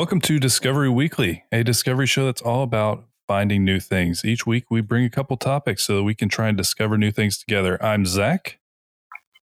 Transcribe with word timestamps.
Discovery 0.00 0.08
Weekly. 0.08 0.16
Welcome 0.16 0.20
to 0.22 0.38
Discovery 0.40 0.88
Weekly, 0.88 1.44
a 1.52 1.62
discovery 1.62 2.06
show 2.06 2.24
that's 2.24 2.40
all 2.40 2.62
about 2.62 3.04
finding 3.28 3.66
new 3.66 3.78
things. 3.78 4.24
Each 4.24 4.46
week 4.46 4.70
we 4.70 4.80
bring 4.80 5.04
a 5.04 5.10
couple 5.10 5.36
topics 5.36 5.86
so 5.86 5.96
that 5.96 6.04
we 6.04 6.14
can 6.14 6.30
try 6.30 6.48
and 6.48 6.56
discover 6.56 6.96
new 6.96 7.10
things 7.10 7.36
together. 7.36 7.76
I'm 7.84 8.06
Zach. 8.06 8.58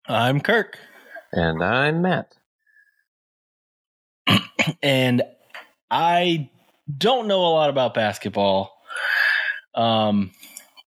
I'm 0.08 0.42
Kirk. 0.42 0.80
And 1.32 1.64
I'm 1.64 2.02
Matt. 2.02 2.34
and 4.82 5.22
I 5.92 6.50
don't 6.98 7.28
know 7.28 7.42
a 7.42 7.54
lot 7.54 7.70
about 7.70 7.94
basketball. 7.94 8.76
Um, 9.76 10.32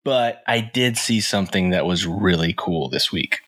but 0.05 0.41
I 0.47 0.61
did 0.61 0.97
see 0.97 1.21
something 1.21 1.71
that 1.71 1.85
was 1.85 2.07
really 2.07 2.55
cool 2.57 2.89
this 2.89 3.11
week 3.11 3.41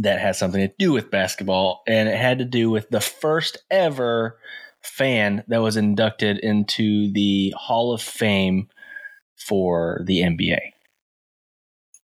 that 0.00 0.18
has 0.18 0.38
something 0.38 0.66
to 0.66 0.74
do 0.76 0.92
with 0.92 1.10
basketball, 1.10 1.82
and 1.86 2.08
it 2.08 2.16
had 2.16 2.38
to 2.40 2.44
do 2.44 2.68
with 2.68 2.90
the 2.90 3.00
first 3.00 3.58
ever 3.70 4.38
fan 4.82 5.44
that 5.48 5.62
was 5.62 5.76
inducted 5.76 6.38
into 6.38 7.12
the 7.12 7.54
Hall 7.56 7.92
of 7.92 8.02
Fame 8.02 8.68
for 9.36 10.02
the 10.04 10.20
NBA. 10.22 10.58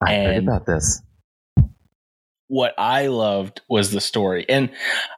I 0.01 0.15
heard 0.15 0.43
about 0.43 0.65
this. 0.65 1.01
what 2.47 2.73
I 2.77 3.07
loved 3.07 3.61
was 3.69 3.91
the 3.91 4.01
story. 4.01 4.45
And 4.47 4.71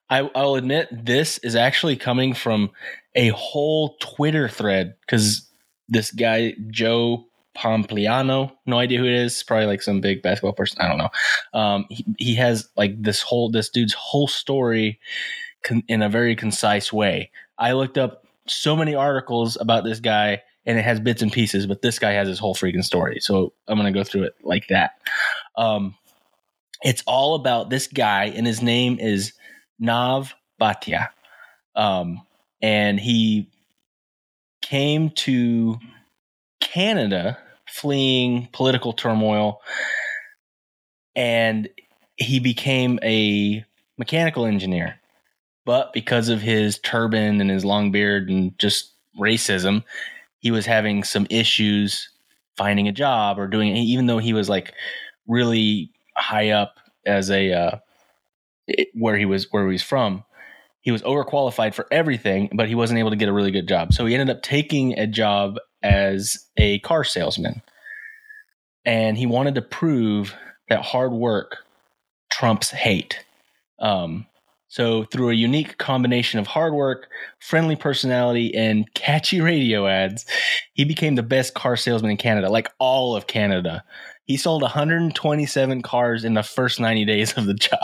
I, 0.10 0.30
I'll 0.36 0.56
admit, 0.56 0.90
this 0.92 1.38
is 1.40 1.56
actually 1.56 1.96
coming 1.96 2.34
from 2.34 2.72
a 3.16 3.30
whole 3.30 3.96
Twitter 4.00 4.50
thread 4.50 4.96
because 5.02 5.48
this 5.88 6.12
guy, 6.12 6.56
Joe 6.70 7.26
Pompliano, 7.56 8.52
no 8.66 8.80
idea 8.80 9.00
who 9.00 9.06
it 9.06 9.14
is, 9.14 9.44
probably 9.44 9.66
like 9.66 9.82
some 9.82 10.02
big 10.02 10.22
basketball 10.22 10.54
person. 10.54 10.82
I 10.82 10.88
don't 10.88 10.98
know. 10.98 11.10
Um, 11.54 11.86
he, 11.90 12.06
he 12.18 12.36
has 12.36 12.68
like 12.76 13.02
this 13.02 13.22
whole, 13.22 13.52
this 13.52 13.70
dude's 13.70 13.94
whole 13.94 14.28
story 14.28 15.00
con- 15.64 15.84
in 15.88 16.02
a 16.02 16.10
very 16.10 16.36
concise 16.36 16.92
way. 16.92 17.32
I 17.58 17.74
looked 17.74 17.98
up 17.98 18.26
so 18.48 18.76
many 18.76 18.96
articles 18.96 19.58
about 19.60 19.84
this 19.84 20.00
guy 20.00 20.42
and 20.66 20.78
it 20.78 20.84
has 20.84 21.00
bits 21.00 21.22
and 21.22 21.32
pieces, 21.32 21.66
but 21.66 21.82
this 21.82 22.00
guy 22.00 22.12
has 22.12 22.28
his 22.28 22.40
whole 22.40 22.56
freaking 22.56 22.84
story. 22.84 23.20
So 23.20 23.54
I'm 23.68 23.78
going 23.80 23.92
to 23.92 23.98
go 23.98 24.04
through 24.04 24.24
it 24.24 24.36
like 24.44 24.68
that. 24.68 24.92
Um, 25.56 25.96
it's 26.84 27.04
all 27.06 27.36
about 27.36 27.70
this 27.70 27.88
guy, 27.88 28.26
and 28.26 28.46
his 28.46 28.62
name 28.62 29.00
is 29.00 29.34
Nav 29.80 30.34
Bhatia. 30.60 31.10
Um, 31.76 32.22
and 32.62 33.00
he 33.00 33.50
came 34.62 35.10
to 35.12 35.78
Canada 36.60 37.38
fleeing 37.68 38.48
political 38.52 38.94
turmoil, 38.94 39.62
and 41.16 41.70
he 42.18 42.40
became 42.40 43.00
a 43.04 43.66
mechanical 43.98 44.46
engineer. 44.46 45.01
But 45.66 45.94
because 45.94 46.30
of 46.30 46.42
his 46.42 46.80
turban 46.80 47.40
and 47.40 47.50
his 47.50 47.64
long 47.64 47.92
beard 47.92 48.30
and 48.30 48.58
just 48.58 48.94
racism, 49.20 49.84
he 50.40 50.52
was 50.52 50.66
having 50.66 51.04
some 51.04 51.28
issues 51.30 52.10
finding 52.58 52.88
a 52.88 52.92
job 52.92 53.40
or 53.40 53.48
doing 53.48 53.76
even 53.76 54.08
though 54.08 54.18
he 54.18 54.34
was 54.34 54.50
like 54.50 54.74
really 55.28 55.92
high 56.18 56.50
up 56.50 56.78
as 57.06 57.30
a 57.30 57.54
uh, 57.54 57.78
where 58.94 59.18
he 59.18 59.26
was 59.26 59.48
where 59.52 59.66
he 59.66 59.74
was 59.74 59.84
from. 59.84 60.24
He 60.82 60.92
was 60.92 61.04
overqualified 61.04 61.76
for 61.76 61.86
everything, 61.92 62.50
but 62.54 62.68
he 62.68 62.74
wasn't 62.74 63.00
able 63.00 63.12
to 63.12 63.16
get 63.16 63.30
a 63.30 63.34
really 63.34 63.52
good 63.52 63.68
job. 63.68 63.94
So 63.94 64.06
he 64.08 64.16
ended 64.16 64.36
up 64.36 64.42
taking 64.42 64.98
a 64.98 65.06
job 65.06 65.58
as 65.84 66.48
a 66.58 66.80
car 66.80 67.04
salesman, 67.04 67.62
and 68.84 69.16
he 69.16 69.28
wanted 69.28 69.56
to 69.56 69.62
prove 69.62 70.34
that 70.70 70.82
hard 70.82 71.12
work 71.12 71.58
trumps 72.32 72.72
hate. 72.72 73.24
Um, 73.80 74.26
so 74.72 75.04
through 75.04 75.32
a 75.32 75.34
unique 75.34 75.78
combination 75.80 76.40
of 76.40 76.48
hard 76.48 76.74
work, 76.74 77.10
friendly 77.40 77.76
personality, 77.76 78.56
and 78.56 78.92
catchy 78.94 79.42
radio 79.42 79.86
ads, 79.86 80.26
he 80.72 80.86
became 80.86 81.16
the 81.16 81.24
best 81.24 81.54
car 81.56 81.76
salesman 81.76 82.12
in 82.12 82.16
Canada, 82.16 82.50
like 82.50 82.70
all 82.80 83.14
of 83.14 83.28
Canada. 83.28 83.84
He 84.24 84.38
sold 84.38 84.62
127 84.62 85.82
cars 85.82 86.24
in 86.24 86.36
the 86.36 86.42
first 86.42 86.80
90 86.80 87.04
days 87.04 87.38
of 87.38 87.48
the 87.48 87.54
job. 87.54 87.80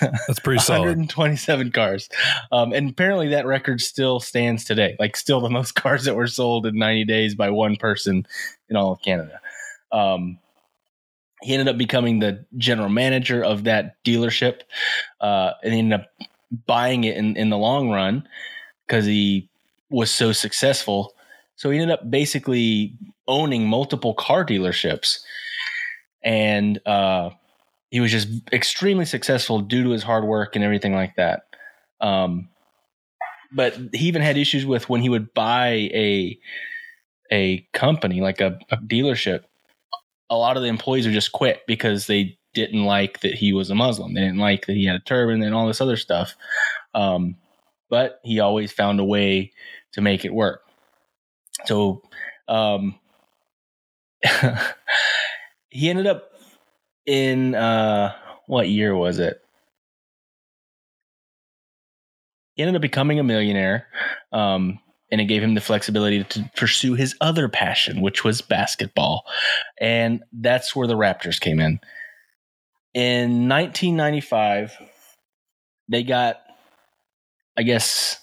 That's 0.00 0.38
pretty 0.38 0.60
solid. 0.60 0.82
127 0.82 1.72
cars. 1.72 2.08
Um, 2.52 2.72
and 2.72 2.90
apparently 2.90 3.26
that 3.30 3.44
record 3.44 3.80
still 3.80 4.20
stands 4.20 4.64
today. 4.64 4.94
Like 5.00 5.16
still 5.16 5.40
the 5.40 5.50
most 5.50 5.72
cars 5.74 6.04
that 6.04 6.14
were 6.14 6.28
sold 6.28 6.66
in 6.66 6.78
90 6.78 7.04
days 7.04 7.34
by 7.34 7.50
one 7.50 7.74
person 7.74 8.28
in 8.68 8.76
all 8.76 8.92
of 8.92 9.02
Canada. 9.02 9.40
Um, 9.90 10.38
he 11.42 11.54
ended 11.54 11.68
up 11.68 11.78
becoming 11.78 12.18
the 12.18 12.44
general 12.56 12.88
manager 12.88 13.44
of 13.44 13.64
that 13.64 14.02
dealership. 14.04 14.62
Uh, 15.20 15.52
and 15.62 15.72
he 15.72 15.78
ended 15.78 16.00
up 16.00 16.08
buying 16.66 17.04
it 17.04 17.16
in, 17.16 17.36
in 17.36 17.50
the 17.50 17.58
long 17.58 17.90
run 17.90 18.26
because 18.86 19.04
he 19.04 19.48
was 19.90 20.10
so 20.10 20.32
successful. 20.32 21.14
So 21.56 21.70
he 21.70 21.78
ended 21.78 21.98
up 21.98 22.10
basically 22.10 22.96
owning 23.26 23.66
multiple 23.66 24.14
car 24.14 24.44
dealerships. 24.44 25.20
And 26.24 26.80
uh, 26.86 27.30
he 27.90 28.00
was 28.00 28.10
just 28.10 28.28
extremely 28.52 29.04
successful 29.04 29.60
due 29.60 29.84
to 29.84 29.90
his 29.90 30.02
hard 30.02 30.24
work 30.24 30.56
and 30.56 30.64
everything 30.64 30.94
like 30.94 31.14
that. 31.16 31.42
Um, 32.00 32.48
but 33.52 33.74
he 33.92 34.06
even 34.08 34.22
had 34.22 34.36
issues 34.36 34.66
with 34.66 34.88
when 34.88 35.00
he 35.00 35.08
would 35.08 35.32
buy 35.32 35.68
a 35.68 36.38
a 37.30 37.66
company 37.72 38.20
like 38.20 38.40
a, 38.40 38.58
a 38.70 38.76
dealership. 38.78 39.44
A 40.30 40.36
lot 40.36 40.56
of 40.56 40.62
the 40.62 40.68
employees 40.68 41.06
would 41.06 41.14
just 41.14 41.32
quit 41.32 41.62
because 41.66 42.06
they 42.06 42.38
didn't 42.54 42.84
like 42.84 43.20
that 43.20 43.34
he 43.34 43.52
was 43.52 43.70
a 43.70 43.74
Muslim. 43.74 44.14
They 44.14 44.20
didn't 44.20 44.38
like 44.38 44.66
that 44.66 44.74
he 44.74 44.86
had 44.86 44.96
a 44.96 45.00
turban 45.00 45.42
and 45.42 45.54
all 45.54 45.66
this 45.66 45.80
other 45.80 45.96
stuff. 45.96 46.36
Um, 46.94 47.36
but 47.90 48.20
he 48.24 48.40
always 48.40 48.72
found 48.72 49.00
a 49.00 49.04
way 49.04 49.52
to 49.92 50.00
make 50.00 50.24
it 50.24 50.34
work. 50.34 50.62
So 51.66 52.02
um, 52.46 52.98
he 55.70 55.88
ended 55.88 56.06
up 56.06 56.30
in 57.06 57.54
uh 57.54 58.14
what 58.46 58.68
year 58.68 58.94
was 58.94 59.18
it? 59.18 59.40
He 62.54 62.62
ended 62.62 62.76
up 62.76 62.82
becoming 62.82 63.18
a 63.18 63.24
millionaire. 63.24 63.86
Um 64.32 64.80
and 65.10 65.20
it 65.20 65.24
gave 65.24 65.42
him 65.42 65.54
the 65.54 65.60
flexibility 65.60 66.24
to 66.24 66.50
pursue 66.56 66.94
his 66.94 67.14
other 67.20 67.48
passion, 67.48 68.00
which 68.00 68.24
was 68.24 68.40
basketball. 68.40 69.24
And 69.80 70.22
that's 70.32 70.76
where 70.76 70.86
the 70.86 70.96
Raptors 70.96 71.40
came 71.40 71.60
in. 71.60 71.80
In 72.94 73.48
1995, 73.48 74.76
they 75.88 76.02
got, 76.02 76.40
I 77.56 77.62
guess, 77.62 78.20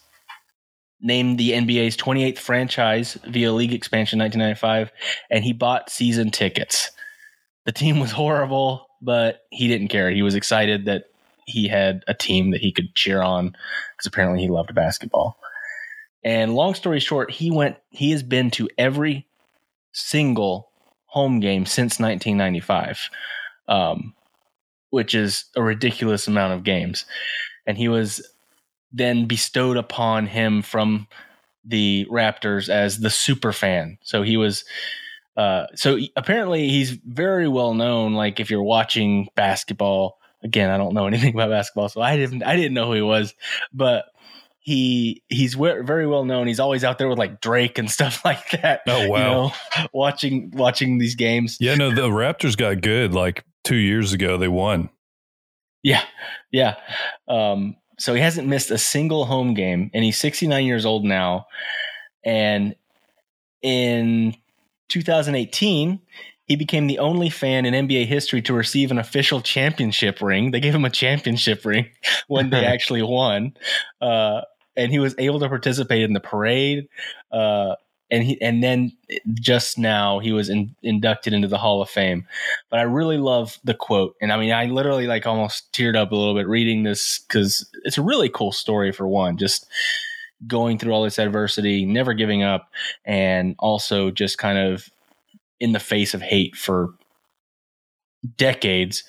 named 1.02 1.38
the 1.38 1.52
NBA's 1.52 1.98
28th 1.98 2.40
franchise 2.40 3.18
via 3.28 3.52
league 3.52 3.74
expansion 3.74 4.20
1995, 4.20 4.92
and 5.30 5.44
he 5.44 5.54
bought 5.54 5.90
season 5.90 6.32
tickets. 6.32 6.92
The 7.66 7.72
team 7.72 8.00
was 8.00 8.12
horrible, 8.12 8.88
but 9.02 9.42
he 9.52 9.68
didn't 9.68 9.90
care. 9.90 10.10
He 10.12 10.22
was 10.22 10.36
excited 10.36 10.86
that 10.86 11.06
he 11.46 11.68
had 11.68 12.04
a 12.08 12.14
team 12.14 12.52
that 12.52 12.62
he 12.62 12.72
could 12.72 12.96
cheer 12.96 13.22
on 13.22 13.50
because 13.50 14.08
apparently 14.08 14.42
he 14.42 14.50
loved 14.50 14.74
basketball. 14.74 15.38
And 16.26 16.56
long 16.56 16.74
story 16.74 17.00
short, 17.00 17.30
he 17.30 17.52
went. 17.52 17.78
He 17.92 18.10
has 18.12 18.24
been 18.24 18.50
to 18.52 18.68
every 18.80 19.28
single 19.94 20.72
home 21.06 21.40
game 21.40 21.68
since 21.68 22.00
1995, 22.00 23.10
um, 23.68 24.16
which 24.90 25.14
is 25.14 25.46
a 25.56 25.62
ridiculous 25.62 26.28
amount 26.28 26.54
of 26.54 26.64
games. 26.64 27.06
And 27.68 27.78
he 27.78 27.88
was 27.88 28.28
then 28.92 29.28
bestowed 29.28 29.78
upon 29.78 30.26
him 30.26 30.64
from 30.64 31.08
the 31.64 32.08
Raptors 32.10 32.70
as 32.70 33.00
the 33.00 33.12
super 33.12 33.54
fan. 33.54 34.00
So 34.02 34.24
he 34.24 34.36
was. 34.36 34.66
Uh, 35.38 35.68
so 35.76 36.00
apparently 36.16 36.70
he's 36.70 36.92
very 36.92 37.48
well 37.48 37.74
known. 37.74 38.14
Like 38.14 38.40
if 38.40 38.50
you're 38.50 38.64
watching 38.64 39.28
basketball, 39.36 40.18
again, 40.44 40.72
I 40.72 40.78
don't 40.78 40.94
know 40.96 41.06
anything 41.08 41.36
about 41.36 41.52
basketball, 41.52 41.90
so 41.90 42.02
I 42.02 42.18
didn't. 42.18 42.42
I 42.42 42.56
didn't 42.56 42.74
know 42.74 42.88
who 42.88 42.94
he 42.94 43.02
was, 43.04 43.36
but 43.72 44.06
he 44.66 45.22
he's 45.30 45.54
very 45.54 46.08
well 46.08 46.26
known. 46.26 46.48
He's 46.48 46.60
always 46.60 46.84
out 46.84 46.98
there 46.98 47.08
with 47.08 47.20
like 47.20 47.40
Drake 47.40 47.78
and 47.78 47.90
stuff 47.98 48.26
like 48.26 48.50
that. 48.50 48.82
Oh, 48.88 49.04
you 49.04 49.12
wow. 49.12 49.20
know, 49.20 49.52
watching 49.94 50.52
watching 50.56 50.98
these 50.98 51.16
games. 51.16 51.58
Yeah, 51.60 51.76
no, 51.76 51.94
the 51.94 52.10
Raptors 52.10 52.58
got 52.58 52.82
good 52.82 53.14
like 53.14 53.46
two 53.64 53.76
years 53.76 54.12
ago. 54.12 54.38
They 54.38 54.48
won. 54.48 54.90
Yeah, 55.84 56.04
yeah. 56.52 56.78
Um, 57.28 57.76
so 58.00 58.16
he 58.16 58.22
hasn't 58.22 58.48
missed 58.48 58.72
a 58.72 58.80
single 58.80 59.26
home 59.26 59.54
game, 59.54 59.92
and 59.94 60.04
he's 60.04 60.18
69 60.18 60.66
years 60.66 60.84
old 60.84 61.06
now. 61.06 61.46
And 62.26 62.76
in 63.62 64.36
2018, 64.90 66.00
he 66.46 66.56
became 66.56 66.88
the 66.88 66.98
only 66.98 67.30
fan 67.30 67.68
in 67.68 67.88
NBA 67.88 68.08
history 68.08 68.42
to 68.42 68.54
receive 68.54 68.90
an 68.90 68.98
official 68.98 69.42
championship 69.42 70.22
ring. 70.22 70.50
They 70.50 70.60
gave 70.60 70.74
him 70.74 70.86
a 70.86 70.90
championship 70.90 71.64
ring 71.66 71.88
when 72.28 72.50
they 72.50 72.66
actually 72.66 73.04
won. 73.04 73.56
Uh, 74.02 74.42
and 74.78 74.92
he 74.92 75.00
was 75.00 75.16
able 75.18 75.40
to 75.40 75.50
participate 75.50 76.04
in 76.04 76.14
the 76.14 76.20
parade. 76.20 76.88
Uh, 77.32 77.76
and 78.12 78.24
he 78.24 78.40
and 78.42 78.64
then 78.64 78.92
just 79.34 79.78
now 79.78 80.20
he 80.20 80.32
was 80.32 80.50
in, 80.50 80.76
inducted 80.84 81.34
into 81.34 81.48
the 81.48 81.58
Hall 81.58 81.82
of 81.82 81.90
Fame. 81.90 82.28
But 82.70 82.80
I 82.80 82.84
really 82.84 83.18
love 83.18 83.58
the 83.64 83.74
quote, 83.74 84.16
and 84.22 84.32
I 84.32 84.38
mean, 84.38 84.52
I 84.52 84.66
literally 84.66 85.08
like 85.08 85.26
almost 85.26 85.72
teared 85.74 85.96
up 85.96 86.12
a 86.12 86.16
little 86.16 86.36
bit 86.36 86.48
reading 86.48 86.84
this 86.84 87.20
because 87.20 87.70
it's 87.84 87.98
a 87.98 88.04
really 88.04 88.30
cool 88.30 88.52
story 88.52 88.92
for 88.92 89.08
one. 89.08 89.38
Just 89.38 89.66
going 90.46 90.78
through 90.78 90.94
all 90.94 91.04
this 91.04 91.18
adversity, 91.18 91.86
never 91.86 92.14
giving 92.14 92.44
up, 92.44 92.70
and 93.06 93.56
also 93.58 94.12
just 94.12 94.38
kind 94.38 94.60
of 94.60 94.90
in 95.60 95.72
the 95.72 95.80
face 95.80 96.14
of 96.14 96.22
hate 96.22 96.56
for 96.56 96.94
decades, 98.38 99.04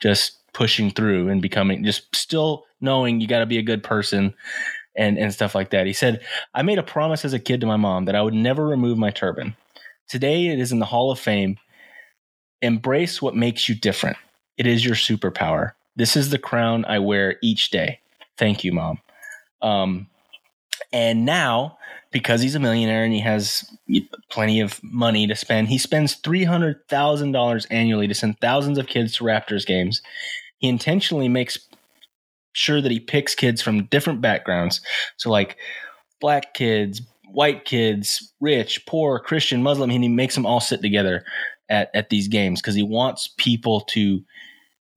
just 0.00 0.38
pushing 0.54 0.90
through 0.90 1.28
and 1.28 1.42
becoming 1.42 1.84
just 1.84 2.14
still 2.16 2.64
knowing 2.80 3.20
you 3.20 3.28
got 3.28 3.40
to 3.40 3.46
be 3.46 3.58
a 3.58 3.62
good 3.62 3.82
person 3.82 4.34
and 4.98 5.16
and 5.16 5.32
stuff 5.32 5.54
like 5.54 5.70
that. 5.70 5.86
He 5.86 5.94
said, 5.94 6.20
"I 6.52 6.62
made 6.62 6.78
a 6.78 6.82
promise 6.82 7.24
as 7.24 7.32
a 7.32 7.38
kid 7.38 7.60
to 7.62 7.66
my 7.66 7.76
mom 7.76 8.04
that 8.04 8.16
I 8.16 8.20
would 8.20 8.34
never 8.34 8.66
remove 8.66 8.98
my 8.98 9.10
turban. 9.10 9.56
Today 10.08 10.48
it 10.48 10.58
is 10.58 10.72
in 10.72 10.80
the 10.80 10.86
Hall 10.86 11.10
of 11.10 11.18
Fame. 11.18 11.56
Embrace 12.60 13.22
what 13.22 13.36
makes 13.36 13.68
you 13.68 13.74
different. 13.74 14.16
It 14.58 14.66
is 14.66 14.84
your 14.84 14.96
superpower. 14.96 15.72
This 15.96 16.16
is 16.16 16.30
the 16.30 16.38
crown 16.38 16.84
I 16.84 16.98
wear 16.98 17.36
each 17.42 17.70
day. 17.70 18.00
Thank 18.36 18.64
you, 18.64 18.72
mom." 18.72 18.98
Um, 19.62 20.08
and 20.92 21.24
now, 21.24 21.78
because 22.10 22.40
he's 22.40 22.54
a 22.54 22.60
millionaire 22.60 23.04
and 23.04 23.12
he 23.12 23.20
has 23.20 23.70
plenty 24.30 24.60
of 24.60 24.82
money 24.82 25.26
to 25.26 25.36
spend, 25.36 25.68
he 25.68 25.78
spends 25.78 26.14
three 26.14 26.44
hundred 26.44 26.86
thousand 26.88 27.32
dollars 27.32 27.66
annually 27.66 28.08
to 28.08 28.14
send 28.14 28.40
thousands 28.40 28.78
of 28.78 28.88
kids 28.88 29.14
to 29.14 29.24
Raptors 29.24 29.64
games. 29.64 30.02
He 30.58 30.68
intentionally 30.68 31.28
makes 31.28 31.67
sure 32.58 32.80
that 32.80 32.92
he 32.92 33.00
picks 33.00 33.34
kids 33.34 33.62
from 33.62 33.84
different 33.84 34.20
backgrounds. 34.20 34.80
So 35.16 35.30
like 35.30 35.56
black 36.20 36.54
kids, 36.54 37.02
white 37.30 37.64
kids, 37.64 38.32
rich, 38.40 38.84
poor, 38.86 39.18
Christian, 39.18 39.62
Muslim, 39.62 39.90
and 39.90 40.02
he 40.02 40.08
makes 40.08 40.34
them 40.34 40.46
all 40.46 40.60
sit 40.60 40.82
together 40.82 41.24
at, 41.68 41.90
at 41.94 42.10
these 42.10 42.28
games 42.28 42.60
because 42.60 42.74
he 42.74 42.82
wants 42.82 43.30
people 43.36 43.82
to 43.82 44.22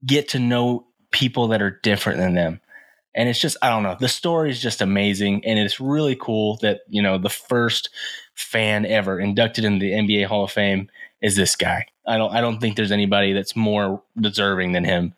get 0.04 0.28
to 0.30 0.38
know 0.38 0.86
people 1.10 1.48
that 1.48 1.62
are 1.62 1.78
different 1.82 2.18
than 2.18 2.34
them. 2.34 2.60
And 3.14 3.28
it's 3.28 3.40
just, 3.40 3.58
I 3.60 3.68
don't 3.68 3.82
know, 3.82 3.96
the 4.00 4.08
story 4.08 4.50
is 4.50 4.60
just 4.60 4.80
amazing. 4.80 5.44
And 5.44 5.58
it's 5.58 5.78
really 5.78 6.16
cool 6.16 6.56
that, 6.62 6.80
you 6.88 7.02
know, 7.02 7.18
the 7.18 7.28
first 7.28 7.90
fan 8.34 8.86
ever 8.86 9.20
inducted 9.20 9.64
in 9.64 9.78
the 9.78 9.90
NBA 9.90 10.26
Hall 10.26 10.44
of 10.44 10.50
Fame 10.50 10.88
is 11.20 11.36
this 11.36 11.54
guy. 11.54 11.86
I 12.06 12.16
don't 12.16 12.34
I 12.34 12.40
don't 12.40 12.58
think 12.58 12.74
there's 12.74 12.90
anybody 12.90 13.32
that's 13.32 13.54
more 13.54 14.02
deserving 14.18 14.72
than 14.72 14.84
him. 14.84 15.14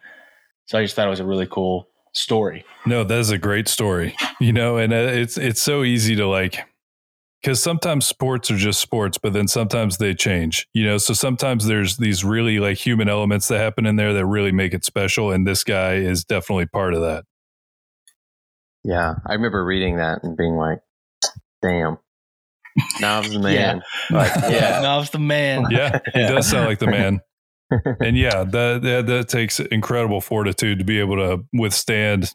So 0.66 0.78
I 0.78 0.82
just 0.82 0.96
thought 0.96 1.06
it 1.06 1.10
was 1.10 1.20
a 1.20 1.26
really 1.26 1.46
cool 1.46 1.88
story. 2.14 2.64
No, 2.86 3.04
that 3.04 3.18
is 3.18 3.30
a 3.30 3.38
great 3.38 3.68
story. 3.68 4.16
You 4.40 4.52
know, 4.52 4.76
and 4.76 4.92
uh, 4.92 4.96
it's 4.96 5.36
it's 5.36 5.62
so 5.62 5.82
easy 5.82 6.16
to 6.16 6.26
like 6.26 6.58
because 7.42 7.62
sometimes 7.62 8.06
sports 8.06 8.50
are 8.50 8.56
just 8.56 8.80
sports, 8.80 9.18
but 9.18 9.34
then 9.34 9.48
sometimes 9.48 9.98
they 9.98 10.14
change. 10.14 10.66
You 10.72 10.86
know, 10.86 10.98
so 10.98 11.12
sometimes 11.12 11.66
there's 11.66 11.98
these 11.98 12.24
really 12.24 12.58
like 12.58 12.78
human 12.78 13.08
elements 13.08 13.48
that 13.48 13.58
happen 13.58 13.84
in 13.84 13.96
there 13.96 14.14
that 14.14 14.26
really 14.26 14.52
make 14.52 14.72
it 14.72 14.84
special, 14.84 15.30
and 15.30 15.46
this 15.46 15.64
guy 15.64 15.94
is 15.94 16.24
definitely 16.24 16.66
part 16.66 16.94
of 16.94 17.02
that. 17.02 17.24
Yeah, 18.82 19.14
I 19.26 19.34
remember 19.34 19.64
reading 19.64 19.96
that 19.96 20.22
and 20.22 20.36
being 20.36 20.56
like, 20.56 20.80
"Damn, 21.62 21.98
Nav's 23.00 23.32
the 23.32 23.38
man." 23.40 23.82
yeah, 24.10 24.16
like, 24.16 24.34
yeah, 24.50 24.80
Nav's 24.82 25.10
the 25.10 25.18
man. 25.18 25.66
Yeah, 25.70 25.98
he 26.12 26.20
does 26.20 26.48
sound 26.48 26.66
like 26.66 26.78
the 26.78 26.86
man 26.90 27.20
and 28.00 28.16
yeah, 28.16 28.44
that, 28.44 28.82
that 28.82 29.06
that 29.06 29.28
takes 29.28 29.58
incredible 29.60 30.20
fortitude 30.20 30.78
to 30.78 30.84
be 30.84 31.00
able 31.00 31.16
to 31.16 31.44
withstand 31.52 32.30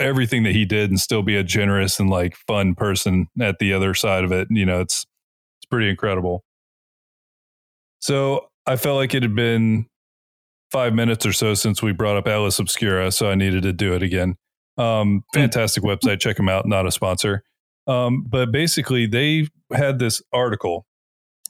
everything 0.00 0.42
that 0.42 0.54
he 0.54 0.64
did 0.64 0.90
and 0.90 1.00
still 1.00 1.22
be 1.22 1.36
a 1.36 1.42
generous 1.42 1.98
and 1.98 2.10
like 2.10 2.36
fun 2.36 2.74
person 2.74 3.28
at 3.40 3.58
the 3.58 3.72
other 3.72 3.94
side 3.94 4.24
of 4.24 4.32
it. 4.32 4.48
You 4.50 4.66
know, 4.66 4.80
it's 4.80 5.06
it's 5.58 5.66
pretty 5.70 5.88
incredible. 5.88 6.44
So 8.00 8.48
I 8.66 8.76
felt 8.76 8.96
like 8.96 9.14
it 9.14 9.22
had 9.22 9.34
been 9.34 9.86
five 10.70 10.94
minutes 10.94 11.24
or 11.24 11.32
so 11.32 11.54
since 11.54 11.82
we 11.82 11.92
brought 11.92 12.16
up 12.16 12.28
Atlas 12.28 12.58
Obscura, 12.58 13.10
so 13.10 13.30
I 13.30 13.34
needed 13.34 13.62
to 13.62 13.72
do 13.72 13.94
it 13.94 14.02
again. 14.02 14.36
Um, 14.76 15.24
fantastic 15.34 15.82
website, 15.82 16.20
check 16.20 16.36
them 16.36 16.48
out. 16.48 16.66
Not 16.66 16.86
a 16.86 16.92
sponsor, 16.92 17.42
um, 17.86 18.24
but 18.28 18.52
basically 18.52 19.06
they 19.06 19.48
had 19.72 19.98
this 19.98 20.22
article 20.32 20.86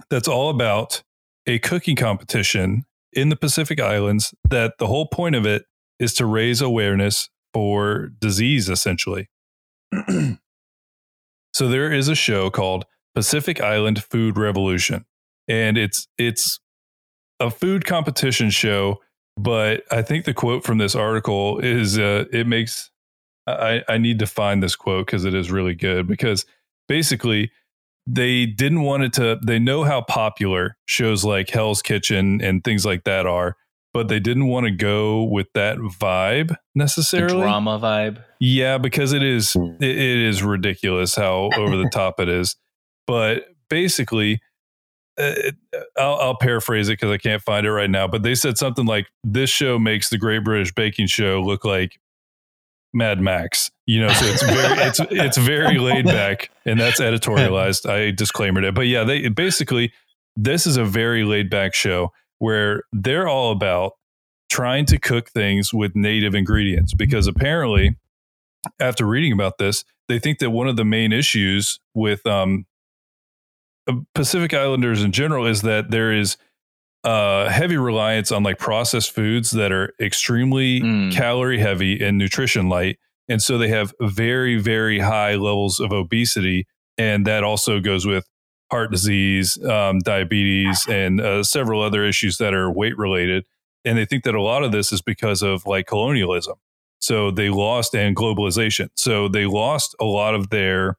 that's 0.08 0.28
all 0.28 0.48
about 0.48 1.02
a 1.48 1.58
cooking 1.58 1.96
competition 1.96 2.84
in 3.12 3.30
the 3.30 3.36
Pacific 3.36 3.80
Islands 3.80 4.34
that 4.48 4.74
the 4.78 4.86
whole 4.86 5.08
point 5.08 5.34
of 5.34 5.46
it 5.46 5.64
is 5.98 6.14
to 6.14 6.26
raise 6.26 6.60
awareness 6.60 7.30
for 7.52 8.10
disease, 8.20 8.68
essentially. 8.68 9.28
so 11.52 11.68
there 11.68 11.90
is 11.90 12.08
a 12.08 12.14
show 12.14 12.50
called 12.50 12.84
Pacific 13.14 13.60
Island 13.60 14.04
Food 14.04 14.36
Revolution, 14.36 15.06
and 15.48 15.78
it's 15.78 16.06
it's 16.18 16.60
a 17.40 17.50
food 17.50 17.84
competition 17.84 18.50
show. 18.50 18.98
But 19.38 19.84
I 19.90 20.02
think 20.02 20.24
the 20.24 20.34
quote 20.34 20.64
from 20.64 20.78
this 20.78 20.94
article 20.94 21.60
is 21.60 21.98
uh, 21.98 22.26
it 22.32 22.46
makes 22.46 22.90
I, 23.46 23.82
I 23.88 23.98
need 23.98 24.18
to 24.18 24.26
find 24.26 24.62
this 24.62 24.76
quote 24.76 25.06
because 25.06 25.24
it 25.24 25.34
is 25.34 25.50
really 25.50 25.74
good 25.74 26.06
because 26.06 26.44
basically 26.86 27.50
they 28.10 28.46
didn't 28.46 28.82
want 28.82 29.02
it 29.02 29.12
to 29.14 29.38
they 29.44 29.58
know 29.58 29.84
how 29.84 30.00
popular 30.00 30.76
shows 30.87 31.25
like 31.25 31.50
Hell's 31.50 31.82
Kitchen 31.82 32.40
and 32.43 32.64
things 32.64 32.87
like 32.87 33.05
that 33.05 33.26
are, 33.26 33.56
but 33.93 34.08
they 34.08 34.19
didn't 34.19 34.46
want 34.46 34.64
to 34.64 34.70
go 34.70 35.25
with 35.25 35.49
that 35.55 35.76
vibe 35.76 36.56
necessarily. 36.75 37.34
The 37.34 37.43
drama 37.43 37.78
vibe. 37.78 38.25
Yeah, 38.40 38.78
because 38.78 39.12
it 39.12 39.22
is 39.22 39.55
it, 39.56 39.82
it 39.82 40.19
is 40.19 40.43
ridiculous 40.43 41.14
how 41.14 41.50
over 41.56 41.76
the 41.76 41.88
top 41.93 42.19
it 42.19 42.31
is. 42.31 42.56
But 43.06 43.44
basically 43.69 44.40
uh, 45.19 45.34
I'll, 45.99 46.14
I'll, 46.14 46.38
paraphrase 46.38 46.88
it 46.88 46.93
because 46.93 47.10
I 47.10 47.19
can't 47.19 47.43
find 47.43 47.66
it 47.66 47.72
right 47.72 47.90
now. 47.90 48.06
But 48.06 48.22
they 48.22 48.37
said 48.37 48.56
something 48.56 48.87
like, 48.87 49.08
"This 49.25 49.50
show 49.50 49.78
makes 49.78 50.10
the 50.10 50.19
Great 50.19 50.44
British 50.44 50.72
Baking 50.72 51.08
Show 51.08 51.43
look 51.43 51.64
like 51.64 51.99
Mad 52.93 53.20
Max. 53.20 53.70
You 53.87 54.00
know, 54.00 54.12
so 54.12 54.26
it's 54.26 54.43
very 54.43 54.79
it's 54.82 55.00
it's 55.11 55.37
very 55.37 55.79
laid 55.79 56.05
back, 56.05 56.50
and 56.64 56.79
that's 56.79 57.00
editorialized. 57.00 57.88
I 57.88 58.11
disclaimed 58.11 58.58
it, 58.58 58.75
but 58.75 58.87
yeah, 58.87 59.05
they 59.05 59.29
basically 59.29 59.93
this 60.37 60.67
is 60.67 60.76
a 60.76 60.85
very 60.85 61.25
laid 61.25 61.50
back 61.50 61.75
show 61.75 62.12
where 62.38 62.85
they're 62.93 63.29
all 63.29 63.50
about 63.50 63.93
trying 64.49 64.87
to 64.87 64.99
cook 64.99 65.31
things 65.31 65.75
with 65.75 65.94
native 65.94 66.35
ingredients 66.35 66.94
because 66.94 67.26
apparently 67.26 67.96
after 68.81 69.05
reading 69.05 69.32
about 69.32 69.58
this 69.58 69.84
they 70.08 70.19
think 70.19 70.39
that 70.39 70.51
one 70.51 70.67
of 70.67 70.77
the 70.77 70.84
main 70.84 71.12
issues 71.12 71.81
with 71.94 72.27
um, 72.27 72.65
pacific 74.15 74.55
islanders 74.55 75.03
in 75.03 75.12
general 75.12 75.46
is 75.46 75.62
that 75.62 75.91
there 75.91 76.12
is 76.12 76.36
uh, 77.05 77.48
heavy 77.48 77.76
reliance 77.76 78.32
on 78.32 78.43
like 78.43 78.58
processed 78.58 79.12
foods 79.12 79.50
that 79.52 79.72
are 79.72 79.94
extremely 80.00 80.81
mm. 80.81 81.12
calorie 81.12 81.58
heavy 81.58 82.02
and 82.05 82.19
nutrition 82.19 82.69
light. 82.69 82.98
And 83.28 83.43
so 83.43 83.58
they 83.58 83.69
have 83.69 83.94
very, 84.00 84.58
very 84.58 84.98
high 84.98 85.34
levels 85.34 85.81
of 85.81 85.93
obesity. 85.93 86.67
And 86.96 87.26
that 87.26 87.44
also 87.44 87.81
goes 87.81 88.06
with 88.06 88.26
heart 88.70 88.90
disease, 88.90 89.62
um, 89.64 90.00
diabetes, 90.00 90.84
and 90.88 91.20
uh, 91.20 91.43
several 91.43 91.82
other 91.82 92.05
issues 92.05 92.38
that 92.38 92.55
are 92.55 92.70
weight 92.70 92.98
related. 92.98 93.46
And 93.84 93.96
they 93.96 94.05
think 94.05 94.24
that 94.24 94.34
a 94.34 94.43
lot 94.43 94.64
of 94.64 94.72
this 94.72 94.93
is 94.93 95.00
because 95.00 95.43
of 95.43 95.67
like 95.67 95.86
colonialism. 95.86 96.56
So 97.00 97.31
they 97.31 97.48
lost 97.48 97.94
and 97.94 98.17
globalization. 98.17 98.88
So 98.96 99.28
they 99.28 99.46
lost 99.46 99.94
a 100.00 100.05
lot 100.05 100.34
of 100.34 100.50
their 100.50 100.96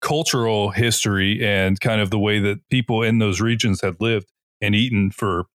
cultural 0.00 0.70
history 0.70 1.44
and 1.44 1.80
kind 1.80 2.00
of 2.00 2.10
the 2.10 2.18
way 2.18 2.38
that 2.40 2.60
people 2.68 3.02
in 3.02 3.18
those 3.18 3.40
regions 3.40 3.80
had 3.80 3.96
lived 4.00 4.26
and 4.60 4.74
eaten 4.74 5.10
for 5.10 5.46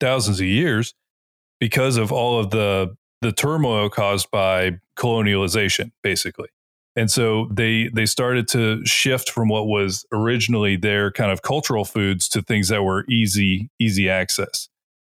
thousands 0.00 0.40
of 0.40 0.46
years 0.46 0.94
because 1.60 1.96
of 1.96 2.12
all 2.12 2.38
of 2.38 2.50
the 2.50 2.94
the 3.22 3.32
turmoil 3.32 3.88
caused 3.88 4.30
by 4.30 4.78
colonialization 4.96 5.90
basically. 6.02 6.48
And 6.94 7.10
so 7.10 7.48
they 7.52 7.88
they 7.88 8.06
started 8.06 8.48
to 8.48 8.84
shift 8.86 9.30
from 9.30 9.48
what 9.48 9.66
was 9.66 10.06
originally 10.12 10.76
their 10.76 11.10
kind 11.10 11.30
of 11.30 11.42
cultural 11.42 11.84
foods 11.84 12.28
to 12.30 12.42
things 12.42 12.68
that 12.68 12.82
were 12.82 13.04
easy 13.08 13.70
easy 13.78 14.08
access. 14.08 14.68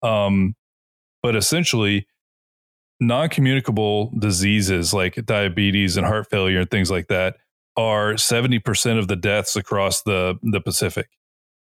Um, 0.01 0.55
but 1.21 1.36
essentially 1.36 2.07
non-communicable 3.01 4.12
diseases 4.19 4.93
like 4.93 5.25
diabetes 5.25 5.95
and 5.95 6.05
heart 6.05 6.29
failure 6.29 6.59
and 6.59 6.69
things 6.71 6.91
like 6.91 7.07
that 7.07 7.38
are 7.77 8.13
70% 8.13 9.00
of 9.00 9.07
the 9.07 9.15
deaths 9.15 9.55
across 9.55 10.01
the 10.01 10.38
the 10.43 10.59
pacific 10.59 11.09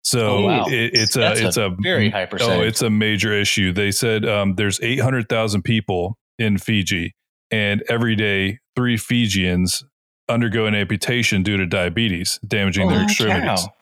so 0.05 0.29
oh, 0.29 0.43
wow. 0.43 0.65
it, 0.67 0.91
it's 0.93 1.17
a 1.17 1.33
it's 1.33 1.57
a, 1.57 1.67
a, 1.67 1.77
very 1.81 2.11
high 2.11 2.27
percentage. 2.27 2.59
Oh, 2.59 2.63
it's 2.63 2.83
a 2.83 2.91
major 2.91 3.33
issue. 3.33 3.73
They 3.73 3.91
said 3.91 4.27
um, 4.27 4.55
there's 4.57 4.79
800,000 4.83 5.63
people 5.63 6.19
in 6.39 6.59
Fiji, 6.59 7.15
and 7.51 7.83
every 7.89 8.15
day 8.15 8.59
three 8.77 8.99
Fijians 8.99 9.83
undergo 10.29 10.67
an 10.67 10.75
amputation 10.75 11.43
due 11.43 11.57
to 11.57 11.67
diabetes, 11.67 12.39
damaging 12.47 12.89
oh, 12.89 12.91
their 12.91 13.05
extremities. 13.05 13.65
Cow. 13.65 13.75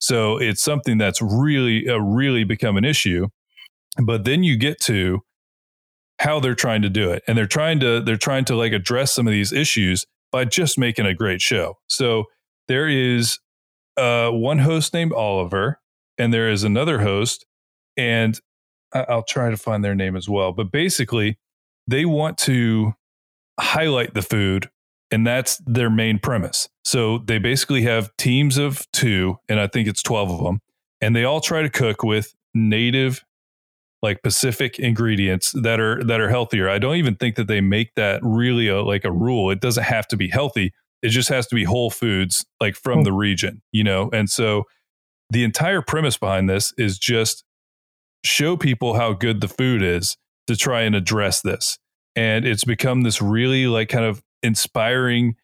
So 0.00 0.36
it's 0.36 0.62
something 0.62 0.98
that's 0.98 1.22
really 1.22 1.88
uh, 1.88 1.98
really 1.98 2.42
become 2.42 2.76
an 2.76 2.84
issue. 2.84 3.28
But 4.02 4.24
then 4.24 4.42
you 4.42 4.56
get 4.56 4.80
to 4.82 5.20
how 6.18 6.40
they're 6.40 6.56
trying 6.56 6.82
to 6.82 6.88
do 6.88 7.12
it, 7.12 7.22
and 7.28 7.38
they're 7.38 7.46
trying 7.46 7.78
to 7.80 8.00
they're 8.00 8.16
trying 8.16 8.44
to 8.46 8.56
like 8.56 8.72
address 8.72 9.12
some 9.12 9.28
of 9.28 9.32
these 9.32 9.52
issues 9.52 10.06
by 10.32 10.44
just 10.44 10.76
making 10.76 11.06
a 11.06 11.14
great 11.14 11.40
show. 11.40 11.78
So 11.86 12.24
there 12.66 12.88
is 12.88 13.38
uh, 13.98 14.30
one 14.30 14.60
host 14.60 14.94
named 14.94 15.12
Oliver, 15.12 15.80
and 16.16 16.32
there 16.32 16.48
is 16.48 16.64
another 16.64 17.00
host, 17.00 17.44
and 17.96 18.38
I'll 18.92 19.24
try 19.24 19.50
to 19.50 19.56
find 19.56 19.84
their 19.84 19.94
name 19.94 20.16
as 20.16 20.28
well. 20.28 20.52
But 20.52 20.70
basically, 20.70 21.38
they 21.86 22.04
want 22.04 22.38
to 22.38 22.94
highlight 23.60 24.14
the 24.14 24.22
food, 24.22 24.70
and 25.10 25.26
that's 25.26 25.60
their 25.66 25.90
main 25.90 26.18
premise. 26.18 26.68
So 26.84 27.18
they 27.18 27.38
basically 27.38 27.82
have 27.82 28.16
teams 28.16 28.56
of 28.56 28.86
two, 28.92 29.38
and 29.48 29.60
I 29.60 29.66
think 29.66 29.88
it's 29.88 30.02
12 30.02 30.30
of 30.30 30.44
them, 30.44 30.60
and 31.00 31.14
they 31.14 31.24
all 31.24 31.40
try 31.40 31.62
to 31.62 31.70
cook 31.70 32.02
with 32.02 32.34
native 32.54 33.24
like 34.00 34.22
Pacific 34.22 34.78
ingredients 34.78 35.52
that 35.60 35.80
are 35.80 36.02
that 36.04 36.20
are 36.20 36.28
healthier. 36.28 36.68
I 36.68 36.78
don't 36.78 36.96
even 36.96 37.16
think 37.16 37.34
that 37.36 37.48
they 37.48 37.60
make 37.60 37.94
that 37.96 38.20
really 38.22 38.68
a, 38.68 38.80
like 38.82 39.04
a 39.04 39.12
rule. 39.12 39.50
It 39.50 39.60
doesn't 39.60 39.84
have 39.84 40.06
to 40.08 40.16
be 40.16 40.28
healthy. 40.28 40.72
It 41.02 41.10
just 41.10 41.28
has 41.28 41.46
to 41.48 41.54
be 41.54 41.64
whole 41.64 41.90
foods 41.90 42.44
like 42.60 42.74
from 42.74 43.04
the 43.04 43.12
region, 43.12 43.62
you 43.72 43.84
know. 43.84 44.10
And 44.12 44.28
so 44.28 44.64
the 45.30 45.44
entire 45.44 45.82
premise 45.82 46.16
behind 46.16 46.48
this 46.48 46.72
is 46.76 46.98
just 46.98 47.44
show 48.24 48.56
people 48.56 48.94
how 48.94 49.12
good 49.12 49.40
the 49.40 49.48
food 49.48 49.82
is 49.82 50.16
to 50.46 50.56
try 50.56 50.82
and 50.82 50.94
address 50.94 51.40
this. 51.40 51.78
And 52.16 52.44
it's 52.44 52.64
become 52.64 53.02
this 53.02 53.22
really 53.22 53.66
like 53.66 53.88
kind 53.88 54.04
of 54.04 54.22
inspiring 54.42 55.36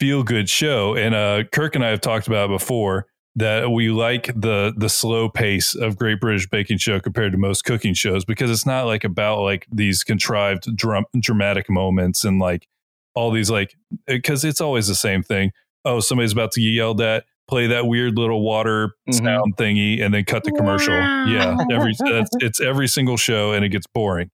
feel 0.00 0.22
good 0.22 0.48
show. 0.48 0.96
And 0.96 1.14
uh 1.14 1.44
Kirk 1.52 1.74
and 1.74 1.84
I 1.84 1.90
have 1.90 2.00
talked 2.00 2.26
about 2.26 2.50
it 2.50 2.54
before 2.54 3.06
that 3.36 3.70
we 3.70 3.90
like 3.90 4.26
the 4.34 4.72
the 4.76 4.88
slow 4.88 5.28
pace 5.28 5.74
of 5.74 5.96
Great 5.96 6.20
British 6.20 6.48
Baking 6.48 6.78
Show 6.78 7.00
compared 7.00 7.32
to 7.32 7.38
most 7.38 7.64
cooking 7.64 7.94
shows 7.94 8.24
because 8.24 8.50
it's 8.50 8.66
not 8.66 8.84
like 8.84 9.04
about 9.04 9.40
like 9.40 9.66
these 9.70 10.04
contrived 10.04 10.74
drum, 10.76 11.04
dramatic 11.18 11.68
moments 11.68 12.24
and 12.24 12.38
like 12.38 12.68
all 13.14 13.30
these 13.30 13.50
like 13.50 13.74
because 14.06 14.44
it's 14.44 14.60
always 14.60 14.86
the 14.88 14.94
same 14.94 15.22
thing. 15.22 15.52
Oh, 15.84 16.00
somebody's 16.00 16.32
about 16.32 16.52
to 16.52 16.60
get 16.60 16.68
yelled 16.70 17.00
at. 17.00 17.24
Play 17.46 17.66
that 17.66 17.86
weird 17.86 18.16
little 18.16 18.40
water 18.42 18.94
Mhm. 19.08 19.14
sound 19.22 19.56
thingy 19.56 20.00
and 20.02 20.14
then 20.14 20.24
cut 20.24 20.44
the 20.44 20.52
commercial. 20.52 20.94
Yeah, 20.94 21.56
every 21.70 21.92
it's, 21.98 22.30
it's 22.40 22.60
every 22.60 22.88
single 22.88 23.16
show 23.18 23.52
and 23.52 23.64
it 23.64 23.68
gets 23.68 23.86
boring. 23.86 24.30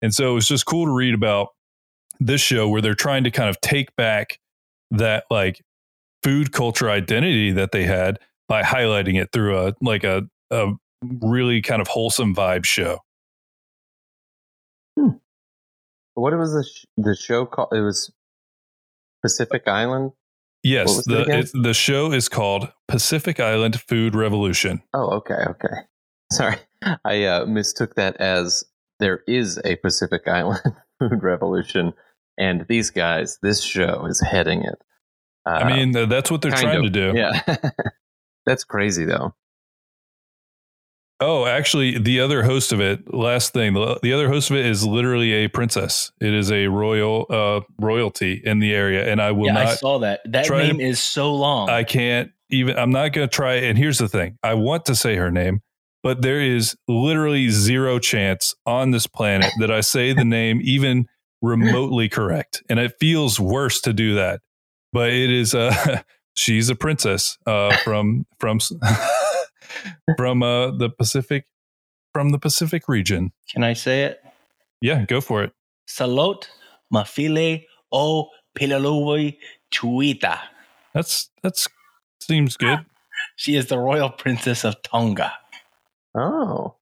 And 0.00 0.14
so 0.14 0.36
it's 0.36 0.46
just 0.46 0.64
cool 0.66 0.86
to 0.86 0.92
read 0.92 1.14
about 1.14 1.48
this 2.20 2.40
show 2.40 2.68
where 2.68 2.80
they're 2.80 2.94
trying 2.94 3.24
to 3.24 3.30
kind 3.32 3.50
of 3.50 3.60
take 3.60 3.94
back 3.96 4.38
that 4.92 5.24
like 5.30 5.60
food 6.22 6.52
culture 6.52 6.88
identity 6.88 7.50
that 7.50 7.72
they 7.72 7.82
had 7.84 8.18
by 8.48 8.62
highlighting 8.62 9.20
it 9.20 9.30
through 9.32 9.58
a 9.58 9.74
like 9.80 10.04
a 10.04 10.22
a 10.52 10.72
really 11.20 11.62
kind 11.62 11.80
of 11.82 11.88
wholesome 11.88 12.32
vibe 12.34 12.64
show. 12.64 12.98
What 16.14 16.36
was 16.36 16.52
the 16.52 16.62
sh- 16.64 16.84
the 16.96 17.16
show 17.16 17.46
called? 17.46 17.68
It 17.72 17.80
was 17.80 18.12
Pacific 19.22 19.66
Island. 19.66 20.12
Yes, 20.62 20.88
was 20.88 21.06
it 21.08 21.52
the 21.52 21.60
the 21.60 21.74
show 21.74 22.12
is 22.12 22.28
called 22.28 22.70
Pacific 22.86 23.40
Island 23.40 23.80
Food 23.80 24.14
Revolution. 24.14 24.82
Oh, 24.94 25.16
okay, 25.16 25.44
okay. 25.48 25.74
Sorry, 26.32 26.56
I 27.04 27.24
uh, 27.24 27.46
mistook 27.46 27.96
that 27.96 28.16
as 28.18 28.64
there 29.00 29.22
is 29.26 29.60
a 29.64 29.76
Pacific 29.76 30.22
Island 30.26 30.76
food 30.98 31.22
revolution, 31.22 31.94
and 32.38 32.66
these 32.68 32.90
guys, 32.90 33.38
this 33.42 33.62
show 33.62 34.06
is 34.06 34.20
heading 34.20 34.62
it. 34.62 34.78
Uh, 35.44 35.50
I 35.50 35.76
mean, 35.76 35.92
that's 36.08 36.30
what 36.30 36.42
they're 36.42 36.52
trying 36.52 36.86
of, 36.86 36.92
to 36.92 37.12
do. 37.12 37.12
Yeah, 37.16 37.40
that's 38.46 38.62
crazy 38.62 39.04
though. 39.04 39.34
Oh, 41.22 41.46
actually, 41.46 41.98
the 41.98 42.20
other 42.20 42.42
host 42.42 42.72
of 42.72 42.80
it. 42.80 43.14
Last 43.14 43.52
thing, 43.52 43.74
the, 43.74 43.98
the 44.02 44.12
other 44.12 44.28
host 44.28 44.50
of 44.50 44.56
it 44.56 44.66
is 44.66 44.84
literally 44.84 45.32
a 45.32 45.48
princess. 45.48 46.10
It 46.20 46.34
is 46.34 46.50
a 46.50 46.66
royal 46.66 47.26
uh, 47.30 47.60
royalty 47.78 48.42
in 48.44 48.58
the 48.58 48.74
area, 48.74 49.10
and 49.10 49.22
I 49.22 49.30
will 49.30 49.46
yeah, 49.46 49.68
I 49.70 49.74
saw 49.74 50.00
that. 50.00 50.20
That 50.24 50.44
try 50.44 50.62
to- 50.62 50.66
name 50.66 50.80
is 50.80 51.00
so 51.00 51.34
long. 51.34 51.70
I 51.70 51.84
can't 51.84 52.32
even. 52.50 52.76
I'm 52.76 52.90
not 52.90 53.12
going 53.12 53.28
to 53.28 53.32
try. 53.32 53.54
And 53.54 53.78
here's 53.78 53.98
the 53.98 54.08
thing: 54.08 54.36
I 54.42 54.54
want 54.54 54.84
to 54.86 54.96
say 54.96 55.14
her 55.16 55.30
name, 55.30 55.62
but 56.02 56.22
there 56.22 56.40
is 56.40 56.76
literally 56.88 57.48
zero 57.50 58.00
chance 58.00 58.54
on 58.66 58.90
this 58.90 59.06
planet 59.06 59.52
that 59.60 59.70
I 59.70 59.80
say 59.80 60.12
the 60.12 60.24
name 60.24 60.60
even 60.64 61.06
remotely 61.40 62.08
correct, 62.08 62.64
and 62.68 62.80
it 62.80 62.94
feels 62.98 63.38
worse 63.38 63.80
to 63.82 63.92
do 63.92 64.16
that. 64.16 64.40
But 64.92 65.10
it 65.10 65.30
is. 65.30 65.54
Uh, 65.54 66.02
she's 66.34 66.68
a 66.68 66.74
princess 66.74 67.38
uh, 67.46 67.76
from 67.78 68.26
from 68.40 68.58
from 70.16 70.42
uh, 70.42 70.70
the 70.70 70.90
Pacific 70.90 71.46
from 72.12 72.30
the 72.30 72.38
Pacific 72.38 72.88
region. 72.88 73.32
Can 73.52 73.64
I 73.64 73.72
say 73.74 74.04
it? 74.04 74.22
Yeah, 74.80 75.04
go 75.06 75.20
for 75.20 75.42
it. 75.42 75.52
Salot 75.88 76.46
mafile 76.92 77.64
o 77.90 78.28
pilaluwi 78.58 79.38
chuita. 79.72 80.38
That's 80.94 81.30
that's 81.42 81.68
seems 82.20 82.56
good. 82.56 82.78
She 83.36 83.56
is 83.56 83.66
the 83.66 83.78
royal 83.78 84.10
princess 84.10 84.64
of 84.64 84.82
Tonga. 84.82 85.32
Oh, 86.16 86.74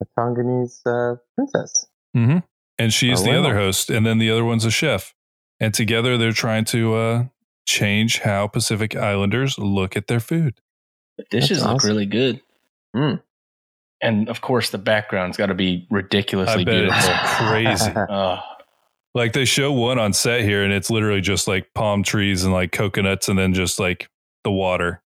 a 0.00 0.06
Tonganese 0.18 0.80
uh, 0.86 1.16
princess. 1.34 1.86
hmm 2.14 2.38
And 2.78 2.92
she's 2.92 3.20
Oh, 3.20 3.24
the 3.24 3.30
wow. 3.32 3.38
other 3.40 3.54
host, 3.56 3.90
and 3.90 4.06
then 4.06 4.18
the 4.18 4.30
other 4.30 4.44
one's 4.44 4.64
a 4.64 4.70
chef. 4.70 5.14
And 5.58 5.72
together 5.74 6.16
they're 6.18 6.32
trying 6.32 6.64
to 6.66 6.94
uh, 6.94 7.24
change 7.66 8.20
how 8.20 8.46
Pacific 8.48 8.94
Islanders 8.94 9.58
look 9.58 9.96
at 9.96 10.06
their 10.06 10.20
food. 10.20 10.60
The 11.20 11.38
dishes 11.38 11.58
That's 11.58 11.62
look 11.64 11.74
awesome. 11.76 11.90
really 11.90 12.06
good. 12.06 12.40
Mm. 12.96 13.22
And 14.02 14.28
of 14.30 14.40
course, 14.40 14.70
the 14.70 14.78
background's 14.78 15.36
got 15.36 15.46
to 15.46 15.54
be 15.54 15.86
ridiculously 15.90 16.62
I 16.62 16.64
bet 16.64 16.74
beautiful. 16.74 17.10
it's 17.10 17.36
crazy. 17.36 17.92
Oh, 18.08 18.40
like 19.14 19.32
they 19.32 19.44
show 19.44 19.72
one 19.72 19.98
on 19.98 20.12
set 20.12 20.42
here, 20.42 20.62
and 20.62 20.72
it's 20.72 20.88
literally 20.88 21.20
just 21.20 21.48
like 21.48 21.74
palm 21.74 22.02
trees 22.02 22.44
and 22.44 22.52
like 22.52 22.72
coconuts, 22.72 23.28
and 23.28 23.38
then 23.38 23.52
just 23.52 23.78
like 23.78 24.08
the 24.44 24.52
water. 24.52 25.02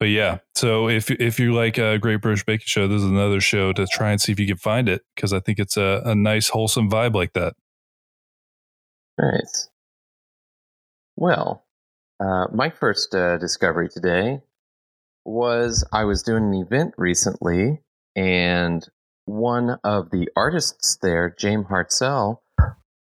But 0.00 0.06
yeah, 0.06 0.38
so 0.56 0.88
if 0.88 1.10
if 1.10 1.38
you 1.38 1.54
like 1.54 1.78
a 1.78 1.96
Great 1.98 2.20
British 2.20 2.44
Baking 2.44 2.64
Show, 2.66 2.88
this 2.88 2.98
is 3.02 3.08
another 3.08 3.40
show 3.40 3.72
to 3.72 3.86
try 3.86 4.10
and 4.10 4.20
see 4.20 4.32
if 4.32 4.40
you 4.40 4.48
can 4.48 4.56
find 4.56 4.88
it 4.88 5.02
because 5.14 5.32
I 5.32 5.38
think 5.40 5.58
it's 5.60 5.76
a, 5.76 6.02
a 6.04 6.14
nice 6.14 6.48
wholesome 6.48 6.90
vibe 6.90 7.14
like 7.14 7.32
that. 7.34 7.54
Nice. 9.16 9.70
Well, 11.16 11.64
uh, 12.18 12.46
my 12.52 12.68
first 12.68 13.14
uh, 13.14 13.38
discovery 13.38 13.88
today 13.88 14.40
was 15.24 15.84
I 15.92 16.04
was 16.04 16.22
doing 16.22 16.44
an 16.44 16.54
event 16.54 16.94
recently, 16.98 17.80
and 18.16 18.86
one 19.24 19.78
of 19.84 20.10
the 20.10 20.28
artists 20.36 20.98
there, 21.00 21.34
James 21.38 21.66
Hartzell, 21.66 22.38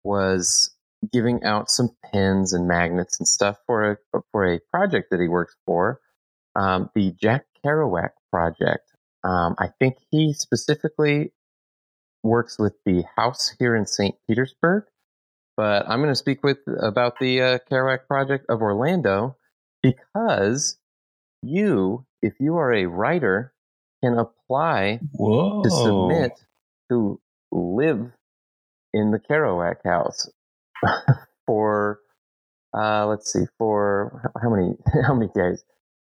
was 0.04 0.74
giving 1.12 1.44
out 1.44 1.70
some 1.70 1.90
pens 2.12 2.52
and 2.52 2.66
magnets 2.66 3.18
and 3.20 3.28
stuff 3.28 3.58
for 3.66 3.92
a 3.92 4.20
for 4.32 4.52
a 4.52 4.60
project 4.72 5.08
that 5.10 5.20
he 5.20 5.28
works 5.28 5.54
for, 5.66 6.00
um, 6.56 6.90
the 6.94 7.12
Jack 7.20 7.44
Kerouac 7.64 8.10
project. 8.32 8.90
Um, 9.24 9.54
I 9.58 9.68
think 9.78 9.96
he 10.10 10.32
specifically 10.32 11.32
works 12.22 12.58
with 12.58 12.74
the 12.84 13.04
house 13.16 13.54
here 13.58 13.76
in 13.76 13.86
St. 13.86 14.14
Petersburg 14.26 14.84
but 15.58 15.90
I'm 15.90 15.98
going 15.98 16.12
to 16.12 16.14
speak 16.14 16.44
with 16.44 16.58
about 16.80 17.18
the 17.18 17.42
uh, 17.42 17.58
Kerouac 17.68 18.06
Project 18.06 18.46
of 18.48 18.62
Orlando 18.62 19.36
because 19.82 20.78
you, 21.42 22.06
if 22.22 22.34
you 22.40 22.56
are 22.56 22.72
a 22.72 22.86
writer, 22.86 23.52
can 24.02 24.18
apply 24.18 25.00
whoa. 25.12 25.62
to 25.62 25.70
submit 25.70 26.32
to 26.90 27.20
live 27.50 28.10
in 28.92 29.10
the 29.10 29.18
Kerouac 29.18 29.76
house 29.84 30.28
for 31.46 32.00
uh, 32.76 33.06
let's 33.06 33.32
see 33.32 33.44
for 33.58 34.32
how 34.40 34.50
many 34.50 34.76
how 35.06 35.14
many 35.14 35.30
days? 35.34 35.64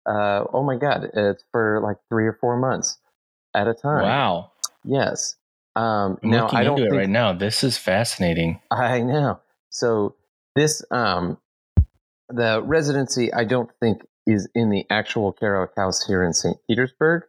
Uh, 0.05 0.43
oh 0.51 0.63
my 0.63 0.77
God, 0.77 1.09
it's 1.13 1.43
for 1.51 1.79
like 1.81 1.97
three 2.09 2.25
or 2.25 2.37
four 2.39 2.57
months 2.57 2.97
at 3.55 3.67
a 3.67 3.73
time. 3.73 4.03
Wow. 4.03 4.51
Yes. 4.83 5.35
Um, 5.75 6.17
I'm 6.23 6.29
now 6.29 6.43
looking 6.43 6.59
I 6.59 6.63
don't 6.63 6.79
into 6.79 6.93
it 6.93 6.97
right 6.97 7.09
now. 7.09 7.33
This 7.33 7.63
is 7.63 7.77
fascinating. 7.77 8.59
I 8.69 9.01
know. 9.01 9.39
So 9.69 10.15
this 10.55 10.83
um 10.91 11.37
the 12.29 12.61
residency 12.63 13.31
I 13.33 13.43
don't 13.43 13.69
think 13.79 14.01
is 14.27 14.47
in 14.53 14.69
the 14.69 14.85
actual 14.89 15.33
Kerouac 15.33 15.69
house 15.75 16.05
here 16.05 16.23
in 16.23 16.33
St. 16.33 16.57
Petersburg, 16.67 17.23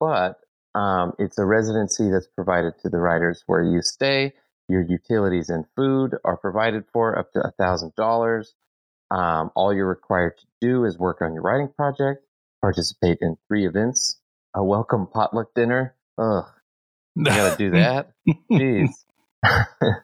but 0.00 0.38
um, 0.74 1.12
it's 1.18 1.38
a 1.38 1.44
residency 1.44 2.10
that's 2.10 2.26
provided 2.34 2.74
to 2.82 2.88
the 2.88 2.98
writers 2.98 3.42
where 3.46 3.62
you 3.62 3.80
stay, 3.82 4.32
your 4.68 4.82
utilities 4.82 5.50
and 5.50 5.64
food 5.76 6.16
are 6.24 6.36
provided 6.36 6.84
for 6.92 7.18
up 7.18 7.32
to 7.32 7.40
a 7.40 7.52
thousand 7.52 7.94
dollars. 7.96 8.54
Um, 9.10 9.50
all 9.54 9.72
you're 9.74 9.88
required 9.88 10.38
to 10.38 10.46
do 10.60 10.84
is 10.84 10.98
work 10.98 11.22
on 11.22 11.34
your 11.34 11.42
writing 11.42 11.68
project, 11.68 12.24
participate 12.60 13.18
in 13.20 13.36
three 13.46 13.66
events, 13.66 14.20
a 14.54 14.64
welcome 14.64 15.06
potluck 15.06 15.54
dinner. 15.54 15.94
Ugh, 16.18 16.46
you 17.14 17.24
gotta 17.24 17.56
do 17.56 17.70
that. 17.72 18.12
Jeez. 18.50 18.90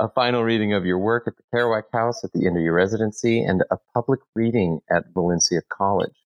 a 0.00 0.08
final 0.08 0.42
reading 0.42 0.72
of 0.72 0.86
your 0.86 0.98
work 0.98 1.24
at 1.26 1.34
the 1.36 1.42
Kerouac 1.54 1.84
House 1.92 2.24
at 2.24 2.32
the 2.32 2.46
end 2.46 2.56
of 2.56 2.62
your 2.62 2.72
residency, 2.72 3.42
and 3.42 3.62
a 3.70 3.76
public 3.94 4.20
reading 4.34 4.80
at 4.90 5.04
Valencia 5.12 5.60
College. 5.68 6.16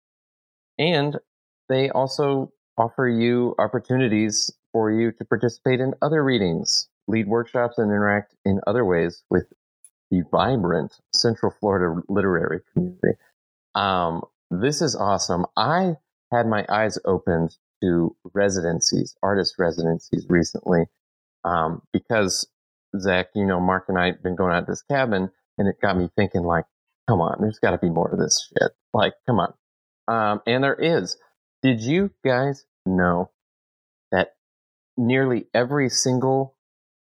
And 0.78 1.18
they 1.68 1.90
also 1.90 2.52
offer 2.78 3.08
you 3.08 3.54
opportunities 3.58 4.52
for 4.72 4.92
you 4.92 5.10
to 5.12 5.24
participate 5.24 5.80
in 5.80 5.94
other 6.00 6.22
readings, 6.22 6.88
lead 7.08 7.26
workshops, 7.26 7.78
and 7.78 7.90
interact 7.90 8.36
in 8.44 8.60
other 8.66 8.84
ways 8.84 9.24
with 9.28 9.52
the 10.10 10.22
vibrant 10.30 10.94
Central 11.12 11.52
Florida 11.58 12.00
literary 12.08 12.60
community. 12.72 13.18
Um, 13.74 14.22
this 14.50 14.82
is 14.82 14.94
awesome. 14.94 15.46
I 15.56 15.96
had 16.30 16.46
my 16.46 16.64
eyes 16.68 16.96
opened 17.04 17.56
to 17.82 18.14
residencies, 18.32 19.16
artist 19.20 19.56
residencies 19.58 20.26
recently, 20.28 20.84
um, 21.44 21.82
because 21.92 22.46
Zach, 22.98 23.28
you 23.34 23.46
know, 23.46 23.60
Mark 23.60 23.86
and 23.88 23.98
I 23.98 24.06
have 24.06 24.22
been 24.22 24.36
going 24.36 24.52
out 24.52 24.66
to 24.66 24.72
this 24.72 24.82
cabin, 24.82 25.30
and 25.58 25.68
it 25.68 25.80
got 25.80 25.96
me 25.96 26.08
thinking, 26.16 26.42
like, 26.42 26.64
come 27.08 27.20
on, 27.20 27.38
there's 27.40 27.58
got 27.58 27.72
to 27.72 27.78
be 27.78 27.90
more 27.90 28.08
to 28.08 28.16
this 28.16 28.48
shit. 28.48 28.72
Like, 28.92 29.14
come 29.26 29.40
on. 29.40 29.54
Um, 30.06 30.42
and 30.46 30.62
there 30.64 30.74
is. 30.74 31.16
Did 31.62 31.80
you 31.80 32.10
guys 32.24 32.64
know 32.86 33.30
that 34.12 34.34
nearly 34.96 35.46
every 35.54 35.88
single, 35.88 36.56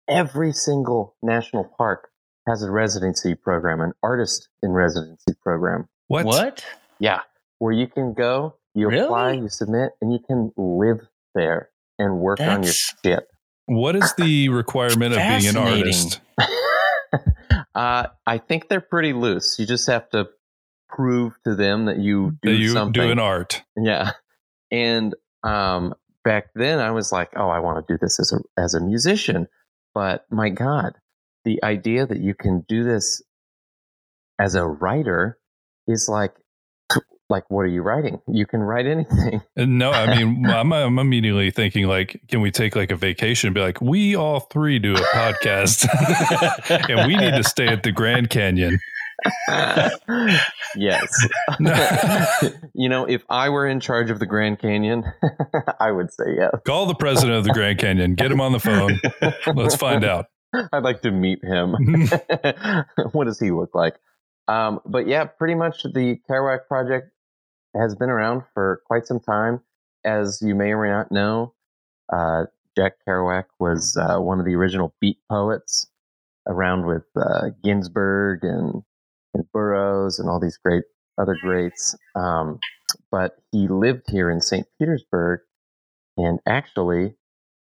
every 0.08 0.54
single 0.54 1.16
national 1.22 1.64
park 1.78 2.10
has 2.48 2.62
a 2.62 2.70
residency 2.72 3.36
program, 3.36 3.82
an 3.82 3.94
artist 4.04 4.50
in 4.62 4.72
residency 4.72 5.34
program? 5.42 5.88
What? 6.08 6.26
What? 6.26 6.66
Yeah, 7.00 7.22
where 7.60 7.74
you 7.74 7.88
can 7.88 8.14
go, 8.14 8.56
you 8.74 8.90
apply, 8.90 9.34
you 9.34 9.50
submit, 9.50 9.92
and 10.02 10.14
you 10.14 10.20
can 10.20 10.52
live 10.56 11.00
there 11.34 11.70
and 11.98 12.20
work 12.20 12.40
on 12.40 12.64
your 12.64 12.72
shit. 12.72 13.28
What 13.68 13.96
is 13.96 14.14
the 14.18 14.50
requirement 14.50 15.14
of 15.14 15.18
being 15.18 15.48
an 15.48 15.58
artist? 15.58 16.22
uh, 17.76 18.08
I 18.26 18.38
think 18.38 18.70
they're 18.70 18.82
pretty 18.82 19.14
loose. 19.14 19.58
You 19.58 19.66
just 19.66 19.88
have 19.88 20.10
to 20.12 20.28
prove 20.90 21.34
to 21.46 21.56
them 21.56 21.86
that 21.86 21.98
you 21.98 22.38
do 22.42 22.52
That 22.52 22.58
you 22.58 22.70
something. 22.70 23.02
do 23.02 23.12
an 23.12 23.20
art. 23.20 23.64
Yeah. 23.76 24.12
And 24.72 25.16
um, 25.44 25.94
back 26.24 26.50
then 26.56 26.80
I 26.80 26.92
was 26.92 27.12
like, 27.12 27.32
oh, 27.36 27.50
I 27.50 27.60
want 27.60 27.86
to 27.86 27.94
do 27.94 27.98
this 28.00 28.20
as 28.20 28.34
a 28.34 28.62
as 28.62 28.74
a 28.74 28.82
musician. 28.82 29.48
But 29.94 30.26
my 30.30 30.50
God, 30.50 30.94
the 31.44 31.64
idea 31.64 32.06
that 32.06 32.20
you 32.20 32.34
can 32.34 32.66
do 32.68 32.84
this 32.84 33.22
as 34.40 34.56
a 34.56 34.66
writer 34.66 35.38
is 35.88 36.08
like 36.10 36.34
like 37.30 37.44
what 37.50 37.62
are 37.62 37.68
you 37.68 37.82
writing? 37.82 38.20
You 38.28 38.46
can 38.46 38.62
write 38.62 38.86
anything. 38.86 39.42
No, 39.58 39.92
I 39.92 40.16
mean, 40.24 40.46
I'm, 40.46 40.72
I'm 40.74 41.00
immediately 41.00 41.50
thinking 41.50 41.88
like, 41.88 42.22
can 42.28 42.42
we 42.42 42.52
take 42.52 42.76
like 42.76 42.92
a 42.92 42.96
vacation? 42.96 43.48
And 43.48 43.56
be 43.56 43.62
like, 43.62 43.82
we 43.82 44.16
all 44.16 44.42
three 44.42 44.80
do 44.80 44.94
a 44.94 45.00
podcast, 45.00 45.88
and 46.90 47.08
we 47.08 47.16
need 47.16 47.32
to 47.32 47.44
stay 47.44 47.68
at 47.68 47.84
the 47.84 47.92
Grand 47.92 48.30
Canyon. 48.30 48.80
yes. 50.76 51.28
you 52.74 52.90
know, 52.90 53.06
if 53.06 53.24
I 53.30 53.50
were 53.50 53.68
in 53.68 53.80
charge 53.80 54.10
of 54.10 54.20
the 54.20 54.26
Grand 54.26 54.60
Canyon, 54.60 55.06
I 55.80 55.92
would 55.92 56.12
say 56.12 56.26
yes. 56.38 56.52
Call 56.66 56.86
the 56.86 56.96
president 56.96 57.38
of 57.38 57.46
the 57.46 57.54
Grand 57.54 57.80
Canyon. 57.80 58.16
Get 58.16 58.32
him 58.32 58.42
on 58.42 58.52
the 58.52 58.60
phone. 58.60 59.00
Let's 59.56 59.76
find 59.76 60.04
out. 60.04 60.28
I'd 60.74 60.84
like 60.84 61.02
to 61.04 61.12
meet 61.12 61.44
him. 61.44 61.76
what 63.14 63.26
does 63.26 63.40
he 63.40 63.52
look 63.52 63.74
like? 63.74 63.96
Um, 64.48 64.80
but 64.86 65.08
yeah, 65.08 65.26
pretty 65.26 65.56
much 65.56 65.84
the 65.84 66.18
Kerouac 66.30 66.68
project 66.68 67.10
has 67.76 67.96
been 67.96 68.10
around 68.10 68.44
for 68.54 68.82
quite 68.86 69.08
some 69.08 69.20
time. 69.20 69.62
As 70.06 70.40
you 70.42 70.56
may 70.56 70.72
or 70.72 70.82
may 70.84 70.90
not 70.90 71.12
know, 71.12 71.54
uh, 72.12 72.46
Jack 72.78 72.94
Kerouac 73.08 73.46
was 73.60 73.98
uh, 73.98 74.20
one 74.20 74.40
of 74.40 74.46
the 74.46 74.56
original 74.56 74.94
beat 75.02 75.18
poets, 75.30 75.88
around 76.48 76.86
with 76.86 77.06
uh, 77.16 77.50
Ginsberg 77.64 78.44
and, 78.44 78.84
and 79.34 79.52
Burroughs 79.52 80.20
and 80.20 80.30
all 80.30 80.40
these 80.40 80.58
great 80.58 80.84
other 81.18 81.36
greats. 81.42 81.96
Um, 82.16 82.60
but 83.12 83.38
he 83.52 83.68
lived 83.68 84.04
here 84.10 84.30
in 84.30 84.42
St. 84.42 84.68
Petersburg 84.80 85.40
and 86.18 86.40
actually 86.48 87.16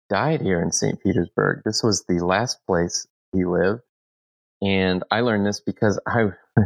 died 0.09 0.41
here 0.41 0.61
in 0.61 0.71
St. 0.71 1.01
Petersburg. 1.01 1.61
This 1.65 1.83
was 1.83 2.05
the 2.07 2.23
last 2.23 2.59
place 2.65 3.07
he 3.33 3.45
lived. 3.45 3.81
And 4.61 5.03
I 5.11 5.21
learned 5.21 5.45
this 5.45 5.59
because 5.59 5.99
I, 6.07 6.29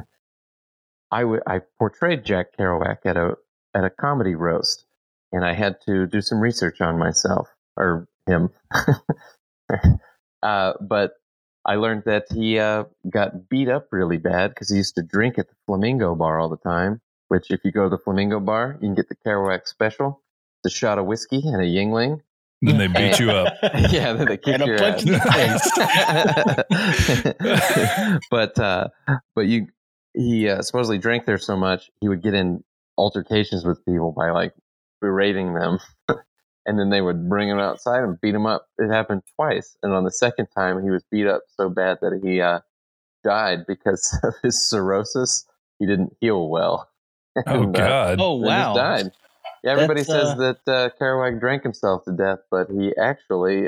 I, 1.12 1.22
w- 1.22 1.42
I 1.46 1.62
portrayed 1.78 2.24
Jack 2.26 2.58
Kerouac 2.58 3.00
at 3.06 3.18
a, 3.18 3.36
at 3.74 3.84
a 3.84 3.90
comedy 3.90 4.36
roast 4.36 4.86
and 5.32 5.46
I 5.46 5.54
had 5.54 5.78
to 5.86 6.08
do 6.08 6.22
some 6.22 6.40
research 6.40 6.82
on 6.82 6.98
myself 6.98 7.50
or 7.78 8.08
him. 8.28 8.50
uh, 10.44 10.74
but 10.82 11.14
I 11.66 11.76
learned 11.76 12.04
that 12.06 12.26
he 12.32 12.60
uh, 12.60 12.86
got 13.10 13.50
beat 13.50 13.70
up 13.70 13.88
really 13.92 14.18
bad 14.18 14.50
because 14.50 14.70
he 14.70 14.78
used 14.78 14.96
to 14.96 15.04
drink 15.04 15.38
at 15.38 15.48
the 15.48 15.56
Flamingo 15.66 16.16
Bar 16.16 16.40
all 16.40 16.50
the 16.50 16.58
time. 16.58 17.02
Which, 17.28 17.50
if 17.50 17.62
you 17.64 17.72
go 17.72 17.84
to 17.84 17.90
the 17.90 17.98
Flamingo 17.98 18.40
Bar, 18.42 18.78
you 18.82 18.88
can 18.90 18.96
get 18.96 19.08
the 19.08 19.16
Kerouac 19.16 19.66
special, 19.68 20.22
the 20.64 20.70
shot 20.70 20.98
of 21.00 21.06
whiskey 21.06 21.42
and 21.46 21.62
a 21.62 21.66
Yuengling. 21.66 22.22
Then 22.62 22.78
they 22.78 22.88
beat 22.88 23.20
you 23.20 23.32
up. 23.32 23.54
yeah, 23.90 24.14
then 24.14 24.28
they 24.28 24.38
kick 24.38 24.56
And 24.56 24.64
a 24.64 24.66
your 24.66 24.78
punch 24.78 25.08
ass. 25.08 25.08
in 25.08 25.12
the 27.24 28.20
but 28.30 28.60
uh, 28.60 28.90
but 29.34 29.48
you 29.48 29.68
he 30.14 30.50
uh, 30.50 30.62
supposedly 30.62 30.98
drank 30.98 31.26
there 31.26 31.38
so 31.38 31.56
much 31.56 31.90
he 32.02 32.10
would 32.10 32.22
get 32.24 32.34
in 32.34 32.64
altercations 32.98 33.66
with 33.66 33.84
people 33.86 34.12
by 34.16 34.32
like 34.32 34.54
berating 35.02 35.54
them, 35.54 35.80
and 36.66 36.80
then 36.80 36.90
they 36.90 37.02
would 37.02 37.28
bring 37.30 37.50
him 37.50 37.60
outside 37.60 38.04
and 38.04 38.20
beat 38.22 38.36
him 38.36 38.46
up. 38.46 38.68
It 38.78 38.92
happened 38.92 39.24
twice, 39.36 39.78
and 39.84 39.94
on 39.94 40.04
the 40.04 40.12
second 40.12 40.48
time 40.56 40.84
he 40.84 40.90
was 40.90 41.04
beat 41.12 41.28
up 41.28 41.42
so 41.58 41.70
bad 41.70 42.00
that 42.02 42.20
he 42.24 42.42
uh, 42.42 42.60
died 43.24 43.66
because 43.68 44.18
of 44.24 44.34
his 44.44 44.68
cirrhosis. 44.70 45.46
He 45.80 45.86
didn't 45.88 46.16
heal 46.22 46.50
well. 46.50 46.88
Oh 47.48 47.64
And, 47.64 47.76
uh, 47.78 48.16
God. 48.16 48.20
oh 48.22 48.36
and 48.44 48.46
just 48.46 48.48
wow! 48.48 48.74
died. 48.76 49.12
Yeah, 49.64 49.72
everybody 49.72 50.02
That's, 50.02 50.10
says 50.12 50.30
uh, 50.32 50.36
that 50.36 50.58
uh, 50.68 50.90
Kerouac 51.00 51.40
drank 51.40 51.64
himself 51.64 52.04
to 52.06 52.12
death, 52.12 52.40
but 52.52 52.68
he 52.70 52.92
actually 53.02 53.68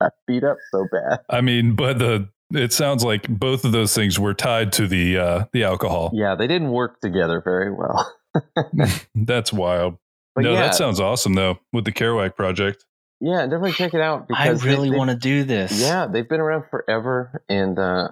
got 0.00 0.12
beat 0.26 0.44
up 0.44 0.56
so 0.70 0.86
bad. 0.92 1.20
I 1.28 1.40
mean, 1.40 1.74
but 1.74 1.98
the 1.98 2.28
it 2.54 2.72
sounds 2.72 3.04
like 3.04 3.28
both 3.28 3.64
of 3.64 3.72
those 3.72 3.94
things 3.94 4.18
were 4.18 4.34
tied 4.34 4.72
to 4.74 4.86
the 4.86 5.18
uh, 5.18 5.44
the 5.52 5.64
alcohol. 5.64 6.10
Yeah, 6.14 6.34
they 6.34 6.46
didn't 6.46 6.70
work 6.70 7.00
together 7.00 7.40
very 7.44 7.72
well. 7.72 8.12
That's 9.14 9.52
wild. 9.52 9.98
But 10.34 10.44
no, 10.44 10.52
yeah, 10.52 10.62
that 10.62 10.74
sounds 10.74 11.00
awesome 11.00 11.34
though 11.34 11.58
with 11.72 11.84
the 11.84 11.92
Kerouac 11.92 12.36
project. 12.36 12.84
yeah, 13.20 13.42
definitely 13.42 13.72
check 13.72 13.92
it 13.94 14.00
out 14.00 14.26
I 14.34 14.44
because 14.48 14.62
they- 14.62 14.68
really 14.70 14.90
want 14.90 15.10
to 15.10 15.16
do 15.16 15.44
this. 15.44 15.78
Yeah, 15.80 16.06
they've 16.06 16.28
been 16.28 16.40
around 16.40 16.64
forever, 16.70 17.42
and 17.48 17.78
uh, 17.78 18.08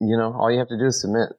you 0.00 0.16
know, 0.16 0.32
all 0.32 0.50
you 0.50 0.58
have 0.58 0.68
to 0.68 0.78
do 0.78 0.86
is 0.86 1.00
submit. 1.00 1.30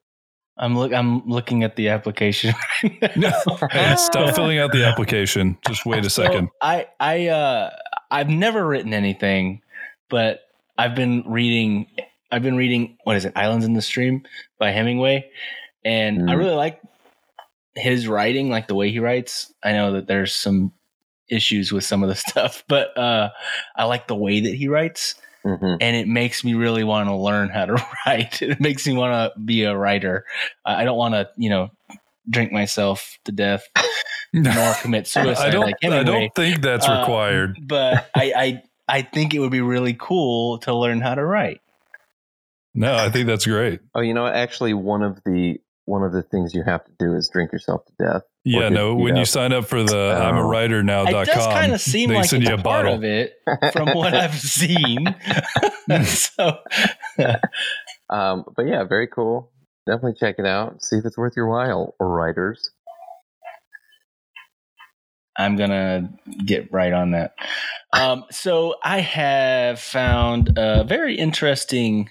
I'm 0.60 0.76
look. 0.78 0.92
I'm 0.94 1.28
looking 1.28 1.64
at 1.64 1.76
the 1.76 1.90
application. 1.90 2.54
No, 3.16 3.32
hey, 3.72 3.96
stop 3.98 4.34
filling 4.36 4.58
out 4.60 4.72
the 4.72 4.86
application. 4.86 5.58
Just 5.68 5.86
wait 5.86 6.06
a 6.06 6.10
So, 6.10 6.24
second. 6.24 6.50
I 6.62 6.88
I 7.00 7.28
uh 7.28 7.70
I've 8.10 8.30
never 8.30 8.66
written 8.66 8.94
anything, 8.94 9.62
but 10.10 10.40
I've 10.78 10.96
been 10.96 11.24
reading. 11.28 11.88
I've 12.32 12.44
been 12.44 12.58
reading 12.58 12.98
what 13.04 13.16
is 13.16 13.26
it, 13.26 13.34
Islands 13.36 13.66
in 13.66 13.74
the 13.74 13.82
Stream 13.82 14.24
by 14.60 14.72
Hemingway, 14.72 15.30
and 15.86 16.30
I 16.30 16.34
Mm. 16.34 16.38
really 16.38 16.56
like 16.56 16.82
his 17.76 18.08
writing, 18.08 18.50
like 18.50 18.68
the 18.68 18.76
way 18.76 18.92
he 18.92 19.00
writes. 19.00 19.54
I 19.64 19.72
know 19.74 19.94
that 19.94 20.08
there's 20.08 20.34
some 20.34 20.74
issues 21.30 21.72
with 21.72 21.84
some 21.84 22.04
of 22.04 22.10
the 22.10 22.16
stuff, 22.30 22.64
but 22.68 22.98
uh, 22.98 23.30
I 23.76 23.86
like 23.86 24.08
the 24.08 24.16
way 24.16 24.42
that 24.42 24.54
he 24.54 24.68
writes, 24.68 25.16
hmm 25.44 25.76
and 25.80 25.96
it 25.96 26.08
makes 26.08 26.44
me 26.44 26.56
really 26.56 26.84
want 26.84 27.08
to 27.08 27.16
learn 27.16 27.50
how 27.50 27.66
to 27.66 27.74
write. 28.06 28.42
It 28.42 28.60
makes 28.60 28.88
me 28.88 28.94
want 28.94 29.34
to 29.34 29.40
be 29.40 29.64
a 29.64 29.76
writer. 29.78 30.26
I 30.66 30.82
I 30.82 30.86
don't 30.86 30.98
want 30.98 31.14
to, 31.14 31.30
you 31.38 31.50
know, 31.50 31.70
drink 32.30 32.52
myself 32.52 33.18
to 33.26 33.32
death 33.32 33.64
nor 34.34 34.74
commit 34.82 35.08
suicide 35.08 35.48
I 35.48 35.50
don't. 35.52 35.66
like 35.66 35.76
I 35.84 36.04
don't 36.04 36.36
think 36.36 36.62
that's 36.62 36.88
Uh, 36.88 37.00
required. 37.00 37.58
but 37.68 38.10
I, 38.16 38.34
I 38.36 38.64
I 38.90 39.02
think 39.04 39.34
it 39.34 39.40
would 39.40 39.52
be 39.52 39.62
really 39.62 39.96
cool 39.98 40.58
to 40.60 40.74
learn 40.74 41.00
how 41.00 41.16
to 41.16 41.24
write. 41.24 41.62
No, 42.78 42.96
I 42.96 43.10
think 43.10 43.28
that's 43.28 43.46
great. 43.46 43.80
Oh, 43.96 44.02
you 44.02 44.14
know, 44.14 44.28
actually, 44.28 44.74
one 44.74 45.02
of 45.04 45.20
the 45.26 45.58
one 45.86 46.04
of 46.04 46.12
the 46.12 46.22
things 46.22 46.54
you 46.54 46.64
have 46.64 46.84
to 46.86 46.92
do 47.00 47.16
is 47.16 47.30
drink 47.32 47.52
yourself 47.52 47.82
to 47.86 47.94
death. 47.98 48.22
Yeah, 48.44 48.70
no. 48.70 48.96
beat 48.96 49.04
When 49.04 49.16
you 49.16 49.26
sign 49.26 49.52
up 49.54 49.66
for 49.66 49.84
the 49.84 50.18
I'm 50.22 50.36
a 50.38 50.44
writer 50.46 50.80
It 50.80 50.84
now.com, 50.84 51.26
does 51.26 51.48
kind 51.48 51.74
of 51.74 51.82
seem 51.82 52.12
like 52.12 52.26
send 52.26 52.44
it's 52.44 52.50
you 52.50 52.56
a 52.56 52.60
a 52.60 52.64
part 52.64 52.86
bottle. 52.86 52.96
of 52.96 53.04
it 53.04 53.34
from 53.74 53.90
what 53.96 54.14
I've 54.14 54.36
seen. 54.40 55.16
so 56.06 56.60
Um, 58.10 58.46
but 58.56 58.68
yeah, 58.68 58.84
very 58.86 59.08
cool. 59.08 59.52
Definitely 59.86 60.16
check 60.20 60.36
it 60.38 60.46
out. 60.46 60.82
See 60.84 60.98
if 60.98 61.06
it's 61.06 61.18
worth 61.18 61.34
your 61.36 61.48
while, 61.48 61.96
writers. 62.00 62.72
I'm 65.38 65.56
gonna 65.56 66.10
get 66.46 66.72
right 66.72 66.94
on 66.94 67.12
that. 67.12 67.34
Um, 67.94 68.26
so 68.32 68.76
I 68.84 69.00
have 69.02 69.80
found 69.80 70.58
a 70.58 70.84
very 70.84 71.16
interesting. 71.16 72.10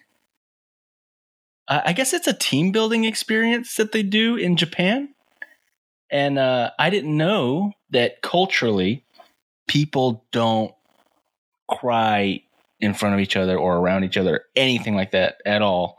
Uh, 1.68 1.80
I 1.84 1.92
guess 1.92 2.12
it's 2.12 2.26
a 2.26 2.32
team 2.32 2.72
building 2.72 3.04
experience 3.04 3.76
that 3.76 3.92
they 3.92 4.02
do 4.02 4.36
in 4.36 4.56
Japan, 4.56 5.14
and 6.10 6.38
uh, 6.38 6.70
I 6.78 6.90
didn't 6.90 7.16
know 7.16 7.72
that 7.90 8.22
culturally, 8.22 9.04
people 9.66 10.24
don't 10.32 10.72
cry 11.68 12.42
in 12.80 12.94
front 12.94 13.14
of 13.14 13.20
each 13.20 13.36
other 13.36 13.56
or 13.58 13.76
around 13.76 14.04
each 14.04 14.16
other, 14.16 14.44
anything 14.54 14.94
like 14.94 15.10
that 15.12 15.36
at 15.44 15.62
all 15.62 15.98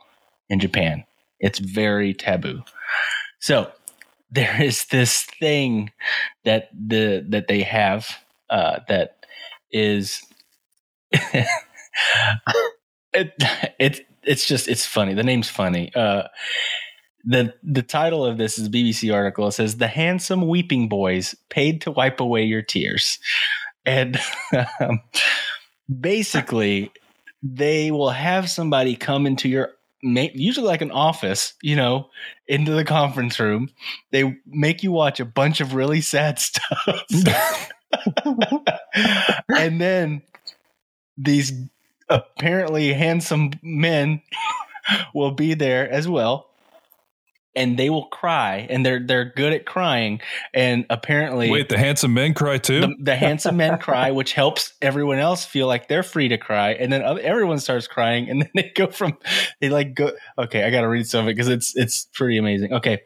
in 0.50 0.60
Japan. 0.60 1.04
It's 1.40 1.60
very 1.60 2.14
taboo. 2.14 2.64
So 3.40 3.72
there 4.32 4.62
is 4.62 4.86
this 4.86 5.24
thing 5.24 5.92
that 6.46 6.70
the 6.74 7.26
that 7.30 7.48
they 7.48 7.64
have 7.64 8.08
uh, 8.50 8.80
that 8.88 9.26
is 9.72 10.22
it 11.12 11.48
it 13.14 14.06
it's 14.28 14.46
just 14.46 14.68
it's 14.68 14.86
funny. 14.86 15.13
The 15.13 15.24
name's 15.24 15.50
funny. 15.50 15.94
Uh, 15.96 16.24
the 17.24 17.54
the 17.63 17.82
title 17.82 18.26
of 18.26 18.38
this 18.38 18.58
is 18.58 18.68
a 18.68 18.70
BBC 18.70 19.13
article. 19.13 19.48
It 19.48 19.54
says 19.54 19.78
the 19.78 19.88
handsome 19.88 20.48
weeping 20.48 20.88
boys 20.90 21.36
paid 21.50 21.82
to 21.82 21.92
wipe 21.92 22.20
away 22.20 22.44
your 22.44 22.62
tears, 22.62 23.20
and 23.86 24.20
um, 24.80 25.02
basically 26.00 26.92
they 27.44 27.92
will 27.92 28.10
have 28.10 28.50
somebody 28.50 28.96
come 28.96 29.26
into 29.26 29.50
your 29.50 29.72
usually 30.02 30.68
like 30.68 30.82
an 30.82 30.92
office, 30.92 31.54
you 31.62 31.76
know, 31.76 32.10
into 32.48 32.72
the 32.72 32.86
conference 32.86 33.40
room. 33.40 33.70
They 34.12 34.38
make 34.46 34.84
you 34.84 34.92
watch 34.92 35.20
a 35.20 35.26
bunch 35.26 35.60
of 35.60 35.74
really 35.74 36.02
sad 36.02 36.40
stuff. 37.10 37.72
and 39.58 39.82
then 39.82 40.22
these 41.18 41.52
apparently 42.10 42.93
handsome 42.93 43.52
men 43.62 44.22
will 45.13 45.32
be 45.32 45.54
there 45.54 45.89
as 45.89 46.08
well. 46.08 46.46
And 47.56 47.78
they 47.78 47.89
will 47.89 48.06
cry 48.06 48.67
and 48.70 48.86
they're 48.86 49.00
they're 49.00 49.34
good 49.36 49.52
at 49.52 49.65
crying. 49.65 50.22
And 50.54 50.86
apparently 50.91 51.50
wait 51.50 51.70
the 51.70 51.78
handsome 51.78 52.13
men 52.13 52.36
cry 52.36 52.60
too? 52.60 52.82
The, 52.82 52.96
the 53.00 53.15
handsome 53.15 53.58
men 53.58 53.80
cry 53.80 54.12
which 54.12 54.34
helps 54.34 54.74
everyone 54.80 55.17
else 55.17 55.43
feel 55.43 55.65
like 55.65 55.88
they're 55.88 56.04
free 56.04 56.28
to 56.28 56.38
cry. 56.38 56.74
And 56.74 56.93
then 56.93 57.02
everyone 57.02 57.58
starts 57.58 57.88
crying 57.88 58.30
and 58.30 58.41
then 58.43 58.52
they 58.54 58.72
go 58.76 58.91
from 58.91 59.17
they 59.60 59.70
like 59.70 59.96
go 59.96 60.12
okay 60.38 60.65
i 60.65 60.70
gotta 60.70 60.88
read 60.88 61.08
some 61.08 61.22
of 61.22 61.30
it 61.30 61.36
because 61.36 61.48
it's 61.48 61.76
it's 61.76 62.06
pretty 62.13 62.38
amazing. 62.38 62.74
Okay. 62.74 63.02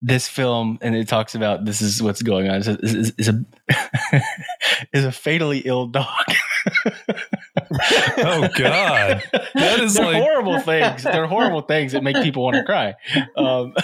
This 0.00 0.28
film 0.28 0.78
and 0.82 0.94
it 0.94 1.08
talks 1.08 1.34
about 1.34 1.64
this 1.64 1.82
is 1.82 2.00
what's 2.00 2.22
going 2.22 2.48
on. 2.48 2.56
Is, 2.58 2.68
is, 2.68 3.12
is 3.18 3.28
a 3.28 3.44
is 4.92 5.04
a 5.04 5.10
fatally 5.10 5.60
ill 5.64 5.88
dog 5.88 6.26
oh 8.18 8.48
God, 8.56 9.22
that 9.54 9.80
is 9.80 9.94
They're 9.94 10.04
like 10.04 10.22
horrible 10.22 10.60
things. 10.60 11.02
They're 11.02 11.26
horrible 11.26 11.62
things 11.62 11.92
that 11.92 12.02
make 12.02 12.16
people 12.22 12.44
want 12.44 12.56
to 12.56 12.64
cry. 12.64 12.94
Um, 13.36 13.74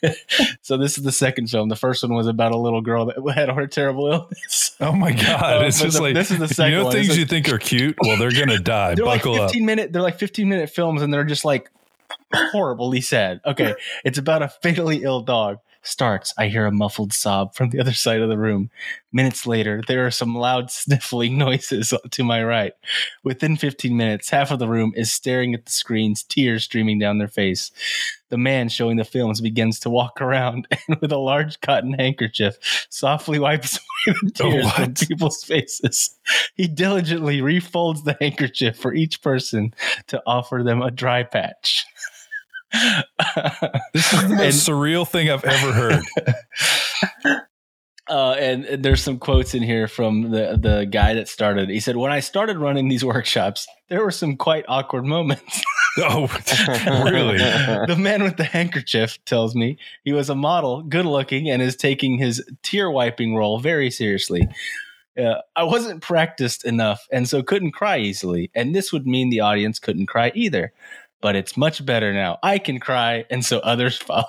so 0.62 0.76
this 0.76 0.98
is 0.98 1.04
the 1.04 1.12
second 1.12 1.48
film. 1.50 1.68
The 1.68 1.76
first 1.76 2.02
one 2.02 2.14
was 2.14 2.26
about 2.26 2.52
a 2.52 2.56
little 2.58 2.80
girl 2.80 3.06
that 3.06 3.16
had 3.34 3.48
a 3.50 3.66
terrible 3.66 4.06
illness. 4.12 4.76
Oh 4.80 4.92
my 4.92 5.12
God, 5.26 5.62
Uh, 5.62 5.66
it's 5.66 5.80
just 5.80 5.96
the- 5.96 6.02
like 6.02 6.14
this 6.14 6.30
is 6.30 6.38
the 6.38 6.48
second 6.48 6.72
You 6.72 6.78
know 6.78 6.84
one. 6.84 6.92
things 6.92 7.08
It's 7.08 7.16
you 7.18 7.24
like- 7.24 7.30
think 7.30 7.48
are 7.52 7.58
cute? 7.58 7.96
Well, 8.02 8.16
they're 8.16 8.32
gonna 8.32 8.58
die. 8.58 8.94
They're 8.94 9.04
like 9.04 9.22
Buckle 9.22 9.34
up. 9.40 9.50
15 9.50 9.66
minute. 9.66 9.92
They're 9.92 10.02
like 10.02 10.18
15 10.18 10.48
minute 10.48 10.70
films, 10.70 11.02
and 11.02 11.12
they're 11.12 11.24
just 11.24 11.44
like 11.44 11.70
horribly 12.32 13.00
sad. 13.00 13.40
Okay, 13.44 13.74
it's 14.04 14.18
about 14.18 14.42
a 14.42 14.48
fatally 14.48 15.02
ill 15.02 15.20
dog. 15.20 15.58
Starts. 15.86 16.34
I 16.36 16.48
hear 16.48 16.66
a 16.66 16.72
muffled 16.72 17.12
sob 17.12 17.54
from 17.54 17.70
the 17.70 17.78
other 17.78 17.92
side 17.94 18.20
of 18.20 18.28
the 18.28 18.36
room. 18.36 18.70
Minutes 19.12 19.46
later, 19.46 19.82
there 19.86 20.04
are 20.04 20.10
some 20.10 20.34
loud 20.34 20.70
sniffling 20.72 21.38
noises 21.38 21.94
to 22.10 22.24
my 22.24 22.42
right. 22.42 22.72
Within 23.22 23.56
15 23.56 23.96
minutes, 23.96 24.30
half 24.30 24.50
of 24.50 24.58
the 24.58 24.68
room 24.68 24.92
is 24.96 25.12
staring 25.12 25.54
at 25.54 25.64
the 25.64 25.70
screens, 25.70 26.24
tears 26.24 26.64
streaming 26.64 26.98
down 26.98 27.18
their 27.18 27.28
face. 27.28 27.70
The 28.30 28.36
man 28.36 28.68
showing 28.68 28.96
the 28.96 29.04
films 29.04 29.40
begins 29.40 29.78
to 29.80 29.90
walk 29.90 30.20
around 30.20 30.66
and, 30.88 31.00
with 31.00 31.12
a 31.12 31.18
large 31.18 31.60
cotton 31.60 31.92
handkerchief, 31.92 32.56
softly 32.90 33.38
wipes 33.38 33.78
away 33.78 34.16
the 34.24 34.30
tears 34.32 34.72
from 34.72 34.94
people's 34.94 35.44
faces. 35.44 36.18
He 36.56 36.66
diligently 36.66 37.40
refolds 37.40 38.02
the 38.02 38.16
handkerchief 38.20 38.76
for 38.76 38.92
each 38.92 39.22
person 39.22 39.72
to 40.08 40.20
offer 40.26 40.62
them 40.64 40.82
a 40.82 40.90
dry 40.90 41.22
patch. 41.22 41.86
This 43.92 44.12
is 44.12 44.28
the 44.28 44.34
most 44.36 44.68
surreal 44.68 45.08
thing 45.08 45.30
I've 45.30 45.44
ever 45.44 45.72
heard. 45.72 46.02
Uh, 48.08 48.36
and, 48.38 48.64
and 48.66 48.84
there's 48.84 49.02
some 49.02 49.18
quotes 49.18 49.52
in 49.52 49.62
here 49.64 49.88
from 49.88 50.30
the 50.30 50.56
the 50.56 50.86
guy 50.86 51.14
that 51.14 51.26
started. 51.26 51.68
He 51.68 51.80
said, 51.80 51.96
"When 51.96 52.12
I 52.12 52.20
started 52.20 52.56
running 52.58 52.88
these 52.88 53.04
workshops, 53.04 53.66
there 53.88 54.00
were 54.00 54.12
some 54.12 54.36
quite 54.36 54.64
awkward 54.68 55.04
moments." 55.04 55.62
Oh, 55.98 56.28
really? 57.10 57.38
the 57.38 57.96
man 57.98 58.22
with 58.22 58.36
the 58.36 58.44
handkerchief 58.44 59.18
tells 59.24 59.54
me 59.54 59.78
he 60.04 60.12
was 60.12 60.28
a 60.28 60.34
model, 60.34 60.82
good 60.82 61.06
looking, 61.06 61.48
and 61.48 61.62
is 61.62 61.74
taking 61.74 62.18
his 62.18 62.44
tear 62.62 62.90
wiping 62.90 63.34
role 63.34 63.58
very 63.60 63.90
seriously. 63.90 64.46
Uh, 65.18 65.40
I 65.56 65.64
wasn't 65.64 66.02
practiced 66.02 66.66
enough, 66.66 67.08
and 67.10 67.26
so 67.26 67.42
couldn't 67.42 67.72
cry 67.72 67.96
easily. 67.96 68.50
And 68.54 68.76
this 68.76 68.92
would 68.92 69.06
mean 69.06 69.30
the 69.30 69.40
audience 69.40 69.78
couldn't 69.78 70.04
cry 70.04 70.32
either. 70.34 70.70
But 71.20 71.34
it's 71.36 71.56
much 71.56 71.84
better 71.84 72.12
now. 72.12 72.38
I 72.42 72.58
can 72.58 72.78
cry, 72.78 73.24
and 73.30 73.44
so 73.44 73.58
others 73.60 73.96
follow. 74.02 74.24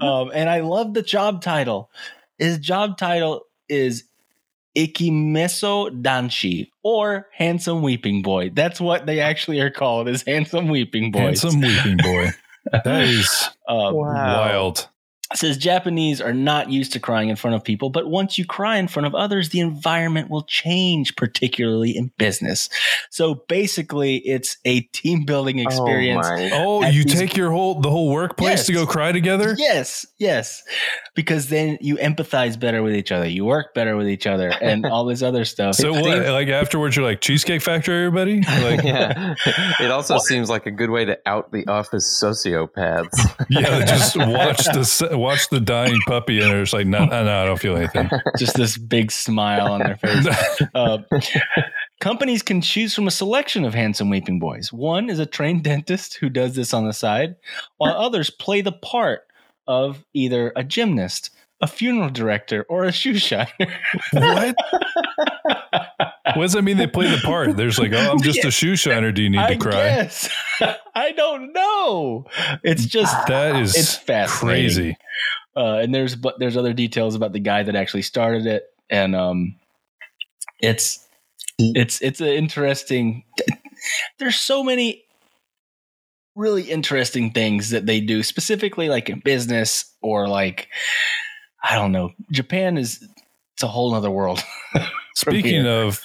um, 0.00 0.30
and 0.34 0.48
I 0.48 0.60
love 0.60 0.94
the 0.94 1.02
job 1.02 1.42
title. 1.42 1.90
His 2.38 2.58
job 2.58 2.98
title 2.98 3.42
is 3.68 4.04
Ikemeso 4.76 6.02
Danshi 6.02 6.68
or 6.82 7.28
Handsome 7.32 7.82
Weeping 7.82 8.22
Boy. 8.22 8.50
That's 8.50 8.80
what 8.80 9.06
they 9.06 9.20
actually 9.20 9.60
are 9.60 9.70
called 9.70 10.08
is 10.08 10.22
Handsome 10.22 10.68
Weeping 10.68 11.10
Boys. 11.10 11.42
Handsome 11.42 11.60
weeping 11.62 11.96
boy. 11.98 12.30
That 12.72 13.02
is 13.04 13.48
Um, 13.68 13.94
Wow. 13.94 14.38
wild. 14.38 14.88
It 15.32 15.38
says 15.38 15.56
Japanese 15.58 16.20
are 16.20 16.32
not 16.32 16.70
used 16.70 16.92
to 16.92 17.00
crying 17.00 17.28
in 17.28 17.36
front 17.36 17.56
of 17.56 17.64
people, 17.64 17.90
but 17.90 18.08
once 18.08 18.38
you 18.38 18.44
cry 18.44 18.76
in 18.76 18.86
front 18.88 19.06
of 19.06 19.14
others, 19.14 19.48
the 19.50 19.60
environment 19.60 20.30
will 20.30 20.44
change, 20.44 21.16
particularly 21.16 21.96
in 21.96 22.12
business. 22.18 22.68
So 23.10 23.34
basically, 23.48 24.16
it's 24.18 24.56
a 24.64 24.80
team 24.92 25.24
building 25.24 25.58
oh 25.60 25.62
experience. 25.64 26.26
Oh. 26.52 26.84
Oh, 26.84 26.86
you 26.88 27.04
these- 27.04 27.14
take 27.18 27.36
your 27.36 27.50
whole 27.50 27.80
the 27.80 27.90
whole 27.90 28.10
workplace 28.10 28.58
Yes. 28.58 28.66
to 28.66 28.72
go 28.72 28.86
cry 28.86 29.12
together? 29.12 29.54
Yes, 29.58 30.06
yes. 30.18 30.62
Because 31.14 31.48
then 31.48 31.78
you 31.80 31.96
empathize 31.96 32.58
better 32.58 32.82
with 32.82 32.94
each 32.94 33.10
other. 33.10 33.26
You 33.26 33.44
work 33.44 33.72
better 33.74 33.96
with 33.96 34.08
each 34.08 34.26
other 34.26 34.48
and 34.62 34.84
all 34.86 35.04
this 35.06 35.22
other 35.22 35.44
stuff. 35.44 35.74
So 35.76 35.92
what? 35.92 36.26
Like 36.28 36.48
afterwards, 36.48 36.94
you're 36.96 37.04
like 37.04 37.20
Cheesecake 37.20 37.62
Factory, 37.62 38.06
everybody. 38.06 38.42
Like, 38.42 38.82
yeah, 38.84 39.34
yeah. 39.46 39.72
It 39.80 39.90
also 39.90 40.18
seems 40.18 40.48
like 40.50 40.66
a 40.66 40.70
good 40.70 40.90
way 40.90 41.04
to 41.06 41.18
out 41.26 41.50
the 41.52 41.66
office 41.66 42.06
sociopaths. 42.22 43.08
Yeah, 43.48 43.84
just 43.84 44.16
watch 44.16 44.64
the 44.64 44.80
s- 44.80 45.02
watch 45.16 45.48
the 45.48 45.60
dying 45.60 46.00
puppy, 46.06 46.40
and 46.40 46.52
it's 46.52 46.72
like, 46.72 46.86
no, 46.86 47.04
no, 47.04 47.24
no, 47.24 47.42
I 47.42 47.44
don't 47.44 47.58
feel 47.58 47.76
anything. 47.76 48.10
Just 48.38 48.56
this 48.56 48.76
big 48.78 49.10
smile 49.10 49.72
on 49.72 49.80
their 49.80 49.96
face. 49.96 50.26
Uh, 50.74 50.98
companies 52.00 52.42
can 52.42 52.60
choose 52.60 52.94
from 52.94 53.06
a 53.06 53.10
selection 53.10 53.64
of 53.64 53.72
handsome 53.74 54.10
weeping 54.10 54.38
boys. 54.38 54.72
One 54.72 55.08
is 55.08 55.18
a 55.18 55.26
trained 55.26 55.64
dentist 55.64 56.18
who 56.18 56.28
does 56.28 56.54
this 56.54 56.74
on 56.74 56.86
the 56.86 56.92
side, 56.92 57.36
while 57.78 57.92
others 57.92 58.30
play 58.30 58.60
the 58.60 58.72
part 58.72 59.22
of 59.66 60.04
either 60.12 60.52
a 60.54 60.64
gymnast, 60.64 61.30
a 61.60 61.66
funeral 61.66 62.10
director, 62.10 62.66
or 62.68 62.84
a 62.84 62.92
shoe 62.92 63.16
shiner. 63.18 63.48
what? 64.12 64.56
What 66.34 66.42
does 66.42 66.52
that 66.52 66.62
mean? 66.62 66.76
They 66.76 66.86
play 66.86 67.08
the 67.08 67.20
part. 67.24 67.56
There's 67.56 67.78
like, 67.78 67.92
oh, 67.92 68.10
I'm 68.12 68.20
just 68.20 68.44
a 68.44 68.50
shoe 68.50 68.76
shiner. 68.76 69.12
Do 69.12 69.22
you 69.22 69.30
need 69.30 69.38
I 69.38 69.54
to 69.54 69.58
cry? 69.58 69.72
guess. 69.72 70.28
I 70.94 71.12
don't 71.12 71.52
know. 71.52 72.26
It's 72.62 72.84
just 72.86 73.14
That 73.28 73.56
is 73.56 73.76
it's 73.76 73.94
fascinating. 73.96 74.64
crazy. 74.64 74.96
Uh, 75.56 75.78
and 75.78 75.94
there's 75.94 76.14
but 76.16 76.38
there's 76.38 76.56
other 76.56 76.72
details 76.72 77.14
about 77.14 77.32
the 77.32 77.40
guy 77.40 77.62
that 77.62 77.74
actually 77.76 78.02
started 78.02 78.46
it, 78.46 78.64
and 78.90 79.14
um, 79.16 79.56
it's 80.60 81.06
it's 81.58 82.02
it's 82.02 82.20
an 82.20 82.28
interesting. 82.28 83.24
There's 84.18 84.36
so 84.36 84.62
many 84.62 85.04
really 86.34 86.62
interesting 86.64 87.30
things 87.30 87.70
that 87.70 87.86
they 87.86 88.00
do, 88.00 88.22
specifically 88.22 88.88
like 88.90 89.08
in 89.08 89.20
business 89.20 89.94
or 90.02 90.28
like 90.28 90.68
I 91.62 91.74
don't 91.76 91.92
know. 91.92 92.10
Japan 92.30 92.76
is 92.76 93.02
it's 93.54 93.62
a 93.62 93.66
whole 93.68 93.94
other 93.94 94.10
world. 94.10 94.42
Speaking 95.16 95.66
of 95.66 96.02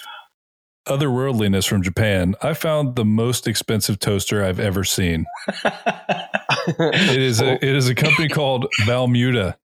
otherworldliness 0.88 1.68
from 1.68 1.82
Japan, 1.82 2.34
I 2.42 2.54
found 2.54 2.96
the 2.96 3.04
most 3.04 3.46
expensive 3.46 3.98
toaster 3.98 4.42
I've 4.42 4.58
ever 4.58 4.84
seen. 4.84 5.26
It 5.64 7.20
is 7.20 7.40
a 7.40 7.54
it 7.54 7.76
is 7.76 7.88
a 7.88 7.94
company 7.94 8.28
called 8.30 8.66
Balmuda, 8.82 9.56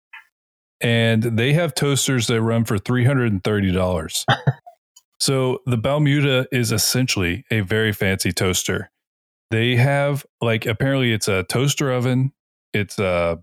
and 0.81 1.23
they 1.23 1.53
have 1.53 1.75
toasters 1.75 2.27
that 2.27 2.43
run 2.43 2.65
for 2.65 2.77
three 2.77 3.05
hundred 3.05 3.33
and 3.33 3.45
thirty 3.45 3.71
dollars. 3.71 4.25
so 5.21 5.61
the 5.65 5.79
Balmuda 5.79 6.47
is 6.51 6.73
essentially 6.73 7.45
a 7.51 7.61
very 7.61 7.93
fancy 7.93 8.33
toaster. 8.33 8.91
They 9.51 9.77
have 9.77 10.27
like 10.41 10.67
apparently 10.67 11.13
it's 11.13 11.29
a 11.29 11.45
toaster 11.45 11.93
oven. 11.93 12.33
It's 12.73 12.99
a 12.99 13.39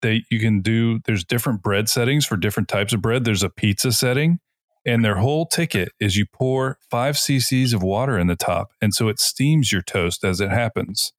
they 0.00 0.24
you 0.30 0.40
can 0.40 0.62
do 0.62 1.00
there's 1.04 1.24
different 1.24 1.62
bread 1.62 1.88
settings 1.88 2.24
for 2.24 2.36
different 2.36 2.68
types 2.68 2.92
of 2.92 3.02
bread. 3.02 3.24
There's 3.24 3.42
a 3.42 3.50
pizza 3.50 3.92
setting, 3.92 4.38
and 4.84 5.04
their 5.04 5.16
whole 5.16 5.46
ticket 5.46 5.92
is 6.00 6.16
you 6.16 6.26
pour 6.26 6.78
five 6.90 7.16
cc's 7.16 7.72
of 7.72 7.82
water 7.82 8.18
in 8.18 8.26
the 8.26 8.36
top, 8.36 8.72
and 8.80 8.94
so 8.94 9.08
it 9.08 9.20
steams 9.20 9.72
your 9.72 9.82
toast 9.82 10.24
as 10.24 10.40
it 10.40 10.50
happens. 10.50 11.12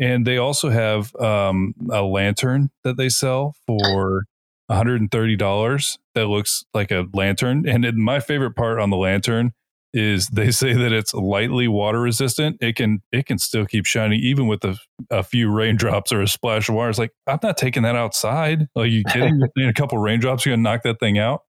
And 0.00 0.26
they 0.26 0.38
also 0.38 0.70
have 0.70 1.14
um, 1.16 1.74
a 1.90 2.02
lantern 2.02 2.70
that 2.84 2.96
they 2.96 3.08
sell 3.08 3.56
for 3.66 4.26
$130 4.70 5.98
that 6.14 6.26
looks 6.26 6.64
like 6.72 6.90
a 6.90 7.06
lantern. 7.12 7.68
And 7.68 7.84
my 7.96 8.20
favorite 8.20 8.54
part 8.54 8.78
on 8.78 8.90
the 8.90 8.96
lantern 8.96 9.52
is 9.94 10.28
they 10.28 10.50
say 10.50 10.74
that 10.74 10.92
it's 10.92 11.14
lightly 11.14 11.66
water 11.66 12.00
resistant. 12.00 12.58
It 12.60 12.76
can 12.76 13.02
it 13.10 13.26
can 13.26 13.38
still 13.38 13.64
keep 13.64 13.86
shining 13.86 14.20
even 14.20 14.46
with 14.46 14.62
a, 14.64 14.76
a 15.10 15.22
few 15.22 15.50
raindrops 15.50 16.12
or 16.12 16.20
a 16.20 16.28
splash 16.28 16.68
of 16.68 16.74
water. 16.74 16.90
It's 16.90 16.98
like 16.98 17.12
I'm 17.26 17.38
not 17.42 17.56
taking 17.56 17.82
that 17.84 17.96
outside. 17.96 18.68
Are 18.76 18.86
you 18.86 19.02
kidding? 19.04 19.40
In 19.56 19.68
a 19.68 19.72
couple 19.72 19.98
raindrops, 19.98 20.44
you're 20.44 20.54
gonna 20.54 20.62
knock 20.62 20.82
that 20.82 21.00
thing 21.00 21.18
out. 21.18 21.42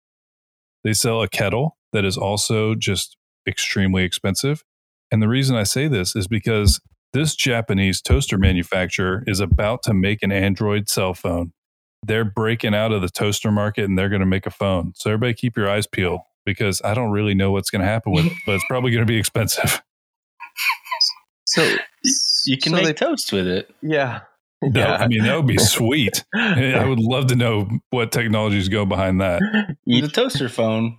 They 0.83 0.93
sell 0.93 1.21
a 1.21 1.27
kettle 1.27 1.77
that 1.93 2.05
is 2.05 2.17
also 2.17 2.75
just 2.75 3.17
extremely 3.47 4.03
expensive. 4.03 4.63
And 5.11 5.21
the 5.21 5.27
reason 5.27 5.55
I 5.55 5.63
say 5.63 5.87
this 5.87 6.15
is 6.15 6.27
because 6.27 6.79
this 7.13 7.35
Japanese 7.35 8.01
toaster 8.01 8.37
manufacturer 8.37 9.23
is 9.25 9.39
about 9.39 9.81
to 9.83 9.93
make 9.93 10.21
an 10.21 10.31
Android 10.31 10.87
cell 10.87 11.13
phone. 11.13 11.51
They're 12.05 12.23
breaking 12.25 12.75
out 12.75 12.91
of 12.91 13.01
the 13.01 13.09
toaster 13.09 13.51
market 13.51 13.85
and 13.85 13.97
they're 13.97 14.09
going 14.09 14.19
to 14.21 14.25
make 14.25 14.45
a 14.45 14.51
phone. 14.51 14.93
So 14.95 15.09
everybody 15.09 15.33
keep 15.33 15.57
your 15.57 15.69
eyes 15.69 15.87
peeled 15.87 16.21
because 16.45 16.81
I 16.85 16.93
don't 16.93 17.11
really 17.11 17.33
know 17.33 17.51
what's 17.51 17.69
going 17.71 17.81
to 17.81 17.87
happen 17.87 18.13
with 18.13 18.25
it, 18.27 18.33
but 18.45 18.55
it's 18.55 18.65
probably 18.69 18.91
going 18.91 19.05
to 19.05 19.11
be 19.11 19.17
expensive. 19.17 19.81
So 21.45 21.63
You 22.45 22.57
can 22.59 22.71
so 22.73 22.75
make 22.77 22.85
they- 22.85 22.93
toast 22.93 23.33
with 23.33 23.47
it. 23.47 23.73
yeah. 23.81 24.21
No, 24.61 24.69
Yeah. 24.79 24.95
I 24.95 25.07
mean, 25.07 25.23
that 25.23 25.35
would 25.35 25.47
be 25.47 25.57
sweet. 25.57 26.23
I 26.35 26.85
would 26.87 26.99
love 26.99 27.27
to 27.27 27.35
know 27.35 27.69
what 27.89 28.11
technologies 28.11 28.69
go 28.69 28.85
behind 28.85 29.21
that. 29.21 29.41
The 29.85 29.93
each, 29.93 30.13
toaster 30.13 30.49
phone. 30.49 30.97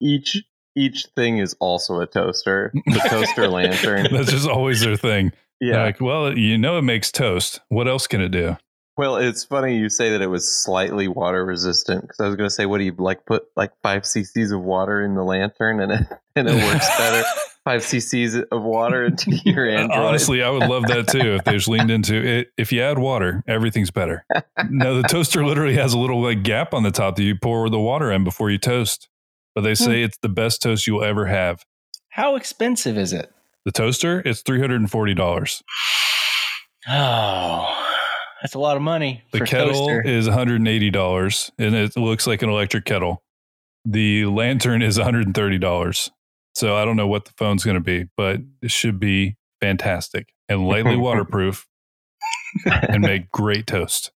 each 0.00 0.42
each 0.76 1.06
thing 1.14 1.38
is 1.38 1.54
also 1.60 2.00
a 2.00 2.06
toaster. 2.06 2.72
The 2.86 2.98
toaster 3.08 3.48
lantern. 3.48 4.08
That's 4.10 4.30
just 4.30 4.48
always 4.48 4.80
their 4.80 4.96
thing. 4.96 5.32
Yeah. 5.60 5.84
Like, 5.84 6.00
well, 6.00 6.36
you 6.36 6.58
know, 6.58 6.78
it 6.78 6.82
makes 6.82 7.12
toast. 7.12 7.60
What 7.68 7.86
else 7.86 8.06
can 8.06 8.20
it 8.20 8.30
do? 8.30 8.56
Well, 8.96 9.16
it's 9.16 9.44
funny 9.44 9.76
you 9.76 9.88
say 9.88 10.10
that 10.10 10.22
it 10.22 10.28
was 10.28 10.50
slightly 10.50 11.08
water 11.08 11.44
resistant 11.44 12.02
because 12.02 12.20
I 12.20 12.26
was 12.26 12.36
going 12.36 12.48
to 12.48 12.54
say, 12.54 12.66
what 12.66 12.78
do 12.78 12.84
you 12.84 12.94
like? 12.96 13.26
Put 13.26 13.44
like 13.56 13.72
five 13.82 14.02
cc's 14.02 14.52
of 14.52 14.62
water 14.62 15.02
in 15.02 15.14
the 15.14 15.24
lantern 15.24 15.80
and 15.80 15.92
it 15.92 16.00
and 16.36 16.48
it 16.48 16.54
works 16.54 16.88
better. 16.98 17.24
Five 17.64 17.80
cc's 17.80 18.34
of 18.52 18.62
water 18.62 19.06
into 19.06 19.30
your 19.44 19.68
Android. 19.68 19.98
Uh, 19.98 20.04
honestly, 20.04 20.42
I 20.42 20.50
would 20.50 20.68
love 20.68 20.86
that 20.88 21.08
too 21.08 21.34
if 21.36 21.44
they 21.44 21.52
just 21.52 21.68
leaned 21.68 21.90
into 21.90 22.14
it. 22.14 22.48
If 22.58 22.72
you 22.72 22.82
add 22.82 22.98
water, 22.98 23.42
everything's 23.48 23.90
better. 23.90 24.26
No, 24.68 25.00
the 25.00 25.08
toaster 25.08 25.44
literally 25.44 25.74
has 25.76 25.94
a 25.94 25.98
little 25.98 26.22
like 26.22 26.42
gap 26.42 26.74
on 26.74 26.82
the 26.82 26.90
top 26.90 27.16
that 27.16 27.22
you 27.22 27.36
pour 27.36 27.70
the 27.70 27.80
water 27.80 28.12
in 28.12 28.22
before 28.22 28.50
you 28.50 28.58
toast. 28.58 29.08
But 29.54 29.62
they 29.62 29.70
hmm. 29.70 29.84
say 29.84 30.02
it's 30.02 30.18
the 30.18 30.28
best 30.28 30.60
toast 30.60 30.86
you'll 30.86 31.04
ever 31.04 31.26
have. 31.26 31.64
How 32.10 32.36
expensive 32.36 32.98
is 32.98 33.12
it? 33.12 33.32
The 33.64 33.72
toaster, 33.72 34.22
it's 34.26 34.42
three 34.42 34.60
hundred 34.60 34.80
and 34.80 34.90
forty 34.90 35.14
dollars. 35.14 35.62
Oh, 36.86 37.66
that's 38.42 38.54
a 38.54 38.58
lot 38.58 38.76
of 38.76 38.82
money. 38.82 39.22
The 39.32 39.38
for 39.38 39.46
kettle 39.46 39.86
toaster. 39.86 40.02
is 40.02 40.28
one 40.28 40.36
hundred 40.36 40.56
and 40.56 40.68
eighty 40.68 40.90
dollars, 40.90 41.50
and 41.58 41.74
it 41.74 41.96
looks 41.96 42.26
like 42.26 42.42
an 42.42 42.50
electric 42.50 42.84
kettle. 42.84 43.22
The 43.86 44.26
lantern 44.26 44.82
is 44.82 44.98
one 44.98 45.04
hundred 45.06 45.26
and 45.26 45.34
thirty 45.34 45.56
dollars. 45.56 46.10
So 46.54 46.76
I 46.76 46.84
don't 46.84 46.96
know 46.96 47.06
what 47.08 47.24
the 47.24 47.32
phone's 47.36 47.64
going 47.64 47.76
to 47.76 47.80
be, 47.80 48.06
but 48.16 48.40
it 48.62 48.70
should 48.70 49.00
be 49.00 49.36
fantastic 49.60 50.28
and 50.48 50.66
lightly 50.66 50.96
waterproof 50.96 51.66
and 52.64 53.02
make 53.02 53.30
great 53.32 53.66
toast. 53.66 54.12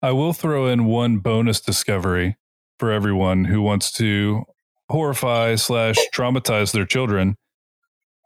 I 0.00 0.12
will 0.12 0.32
throw 0.32 0.66
in 0.66 0.84
one 0.84 1.18
bonus 1.18 1.60
discovery 1.60 2.36
for 2.78 2.92
everyone 2.92 3.46
who 3.46 3.60
wants 3.60 3.90
to 3.92 4.44
horrify 4.88 5.56
slash 5.56 5.96
traumatize 6.14 6.72
their 6.72 6.86
children. 6.86 7.36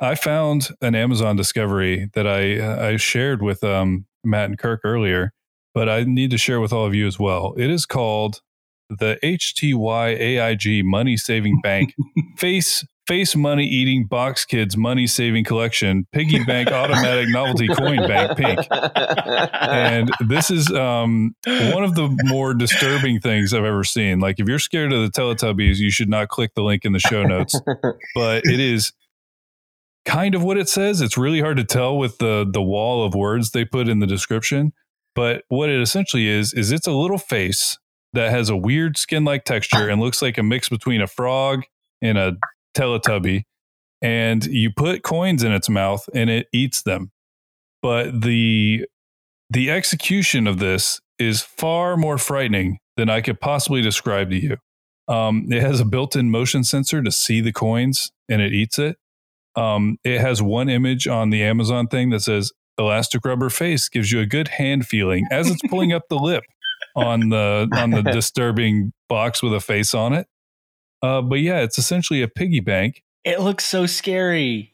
I 0.01 0.15
found 0.15 0.69
an 0.81 0.95
Amazon 0.95 1.37
discovery 1.37 2.11
that 2.15 2.27
I 2.27 2.91
I 2.91 2.97
shared 2.97 3.41
with 3.41 3.65
um, 3.65 4.07
Matt 4.25 4.51
and 4.51 4.59
Kirk 4.59 4.81
earlier, 4.85 5.33
but 5.75 5.89
I 5.89 6.05
need 6.05 6.31
to 6.33 6.39
share 6.39 6.61
with 6.61 6.73
all 6.73 6.85
of 6.85 6.95
you 6.95 7.07
as 7.07 7.19
well. 7.19 7.55
It 7.57 7.71
is 7.71 7.87
called 7.87 8.43
the 8.99 9.19
HTY 9.23 10.19
AIG 10.19 10.85
Money 10.85 11.17
Saving 11.17 11.61
Bank 11.63 11.95
Face 12.39 12.85
Face 13.09 13.35
Money 13.35 13.67
Eating 13.67 14.07
Box 14.07 14.45
Kids 14.45 14.77
Money 14.77 15.07
Saving 15.07 15.45
Collection 15.45 16.07
Piggy 16.13 16.45
Bank 16.45 16.71
Automatic 16.71 17.29
Novelty 17.31 17.69
Coin 17.69 18.07
Bank 18.07 18.37
Pink 18.37 18.61
and 18.73 20.11
this 20.21 20.51
is 20.51 20.71
um, 20.73 21.35
one 21.47 21.85
of 21.85 21.95
the 21.95 22.09
more 22.25 22.55
disturbing 22.55 23.21
things 23.21 23.55
I've 23.55 23.65
ever 23.65 23.85
seen. 23.85 24.21
Like, 24.21 24.39
if 24.39 24.49
you're 24.49 24.59
scared 24.59 24.93
of 24.93 25.03
the 25.03 25.11
Teletubbies, 25.11 25.77
you 25.77 25.91
should 25.91 26.09
not 26.09 26.29
click 26.29 26.55
the 26.55 26.63
link 26.63 26.85
in 26.85 26.93
the 26.93 26.99
show 26.99 27.23
notes. 27.23 27.61
but 28.15 28.43
it 28.45 28.61
is 28.61 28.93
kind 30.05 30.35
of 30.35 30.43
what 30.43 30.59
it 30.59 30.69
says. 30.69 31.01
It's 31.01 31.17
really 31.17 31.41
hard 31.41 31.57
to 31.57 31.65
tell 31.65 31.97
with 31.97 32.19
the 32.19 32.47
the 32.51 32.63
wall 32.63 33.05
of 33.05 33.15
words 33.15 33.51
they 33.51 33.65
put 33.65 33.89
in 33.89 34.01
the 34.01 34.07
description. 34.07 34.73
But 35.15 35.45
what 35.49 35.69
it 35.69 35.81
essentially 35.81 36.27
is 36.27 36.55
is 36.55 36.73
it's 36.73 36.87
a 36.87 36.93
little 36.93 37.19
face 37.19 37.79
that 38.13 38.31
has 38.31 38.49
a 38.49 38.57
weird 38.57 38.97
skin-like 38.97 39.45
texture 39.45 39.89
and 39.89 40.01
looks 40.01 40.23
like 40.23 40.39
a 40.39 40.43
mix 40.43 40.69
between 40.69 41.01
a 41.01 41.07
frog 41.07 41.65
and 42.01 42.19
a 42.19 42.37
Teletubby. 42.77 43.45
And 44.01 44.45
you 44.47 44.71
put 44.71 45.03
coins 45.03 45.45
in 45.45 45.53
its 45.53 45.69
mouth 45.69 46.09
and 46.15 46.29
it 46.29 46.49
eats 46.53 46.83
them. 46.83 47.13
But 47.81 48.23
the 48.23 48.87
the 49.51 49.71
execution 49.71 50.47
of 50.47 50.59
this 50.59 51.01
is 51.19 51.43
far 51.43 51.97
more 51.97 52.19
frightening 52.19 52.79
than 52.97 53.11
I 53.11 53.21
could 53.21 53.41
possibly 53.41 53.83
describe 53.83 54.31
to 54.31 54.37
you. 54.37 54.57
Um, 55.09 55.47
it 55.51 55.61
has 55.61 55.81
a 55.81 55.85
built-in 55.85 56.31
motion 56.31 56.65
sensor 56.65 57.03
to 57.03 57.11
see 57.11 57.41
the 57.41 57.53
coins, 57.53 58.11
and 58.29 58.41
it 58.41 58.53
eats 58.53 58.79
it. 58.79 58.97
Um, 59.55 59.99
it 60.05 60.21
has 60.21 60.41
one 60.41 60.69
image 60.69 61.07
on 61.07 61.31
the 61.31 61.43
Amazon 61.43 61.87
thing 61.87 62.11
that 62.11 62.21
says 62.21 62.53
"elastic 62.79 63.25
rubber 63.25 63.51
face" 63.51 63.89
gives 63.89 64.11
you 64.11 64.21
a 64.21 64.27
good 64.27 64.49
hand 64.49 64.87
feeling 64.87 65.27
as 65.31 65.51
it's 65.51 65.61
pulling 65.69 65.93
up 65.93 66.05
the 66.09 66.17
lip 66.17 66.45
on 66.95 67.29
the 67.29 67.69
on 67.75 67.91
the 67.91 68.03
disturbing 68.13 68.93
box 69.09 69.43
with 69.43 69.55
a 69.55 69.61
face 69.61 69.95
on 69.95 70.13
it. 70.13 70.27
Uh, 71.03 71.21
but 71.23 71.37
yeah, 71.41 71.61
it's 71.61 71.79
essentially 71.79 72.23
a 72.23 72.29
piggy 72.29 72.61
bank. 72.61 73.03
It 73.25 73.41
looks 73.41 73.65
so 73.65 73.87
scary. 73.87 74.73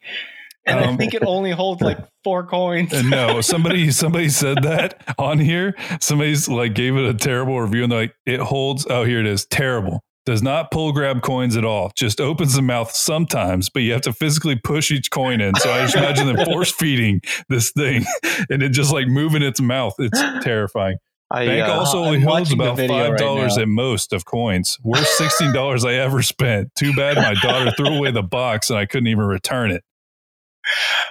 And 0.66 0.80
I 0.80 0.84
Um, 0.84 0.98
think 0.98 1.14
it 1.14 1.22
only 1.26 1.50
holds 1.50 1.80
like 1.80 1.98
four 2.24 2.44
coins. 2.46 2.92
Uh, 2.92 3.00
no, 3.02 3.40
somebody 3.42 3.90
somebody 3.90 4.28
said 4.28 4.62
that 4.62 5.02
on 5.18 5.38
here. 5.38 5.74
Somebody's 6.00 6.48
like 6.48 6.74
gave 6.74 6.96
it 6.96 7.04
a 7.06 7.14
terrible 7.14 7.60
review 7.60 7.82
and 7.84 7.92
they're 7.92 8.00
like, 8.02 8.14
it 8.26 8.40
holds. 8.40 8.86
Oh, 8.90 9.04
here 9.04 9.20
it 9.20 9.26
is. 9.26 9.46
Terrible. 9.46 10.02
Does 10.26 10.42
not 10.42 10.70
pull 10.70 10.92
grab 10.92 11.22
coins 11.22 11.56
at 11.56 11.64
all. 11.64 11.90
Just 11.96 12.20
opens 12.20 12.52
the 12.52 12.60
mouth 12.60 12.90
sometimes, 12.90 13.70
but 13.70 13.80
you 13.80 13.92
have 13.92 14.02
to 14.02 14.12
physically 14.12 14.56
push 14.56 14.90
each 14.90 15.10
coin 15.10 15.40
in. 15.40 15.54
So 15.54 15.72
I 15.72 15.80
just 15.80 15.96
imagine 15.96 16.26
them 16.26 16.44
force 16.44 16.70
feeding 16.70 17.22
this 17.48 17.70
thing 17.72 18.04
and 18.50 18.62
it 18.62 18.68
just 18.70 18.92
like 18.92 19.06
moving 19.06 19.40
its 19.42 19.58
mouth. 19.58 19.94
It's 19.98 20.20
terrifying. 20.44 20.98
I, 21.30 21.44
Bank 21.46 21.68
uh, 21.68 21.72
also 21.72 22.00
I'm 22.00 22.06
only 22.06 22.20
holds 22.20 22.52
about 22.52 22.78
five 22.78 22.88
right 23.10 23.18
dollars 23.18 23.56
now. 23.56 23.62
at 23.62 23.68
most 23.68 24.12
of 24.14 24.24
coins. 24.24 24.78
Worst 24.82 25.18
sixteen 25.18 25.52
dollars 25.52 25.84
I 25.84 25.92
ever 25.94 26.22
spent. 26.22 26.74
Too 26.74 26.94
bad 26.94 27.16
my 27.16 27.34
daughter 27.34 27.70
threw 27.76 27.88
away 27.98 28.10
the 28.12 28.22
box 28.22 28.70
and 28.70 28.78
I 28.78 28.86
couldn't 28.86 29.08
even 29.08 29.24
return 29.24 29.70
it. 29.70 29.84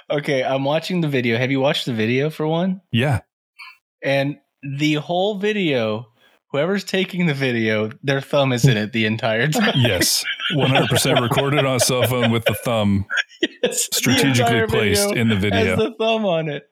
okay, 0.10 0.43
I'm 0.43 0.63
watching 0.63 1.01
the 1.01 1.08
video. 1.08 1.38
Have 1.38 1.51
you 1.51 1.60
watched 1.60 1.86
the 1.86 1.93
video 1.93 2.30
for 2.30 2.47
one? 2.47 2.82
Yeah. 2.91 3.21
And 4.03 4.38
the 4.77 4.95
whole 4.95 5.38
video, 5.38 6.08
whoever's 6.51 6.84
taking 6.84 7.25
the 7.27 7.34
video, 7.34 7.91
their 8.03 8.21
thumb 8.21 8.53
is 8.53 8.65
in 8.65 8.77
it 8.77 8.93
the 8.93 9.06
entire 9.06 9.47
time. 9.47 9.73
Yes. 9.75 10.23
One 10.53 10.69
hundred 10.69 10.89
percent 10.89 11.19
recorded 11.21 11.65
on 11.65 11.75
a 11.75 11.80
cell 11.80 12.03
phone 12.03 12.32
with 12.32 12.45
the 12.45 12.53
thumb 12.56 13.06
Yes, 13.62 13.89
strategically 13.93 14.41
entire 14.60 14.67
placed 14.67 15.12
in 15.12 15.27
the 15.27 15.36
Has 15.36 15.43
video. 15.43 15.75
the 15.75 15.93
thumb 15.99 16.25
on 16.25 16.47
it. 16.49 16.63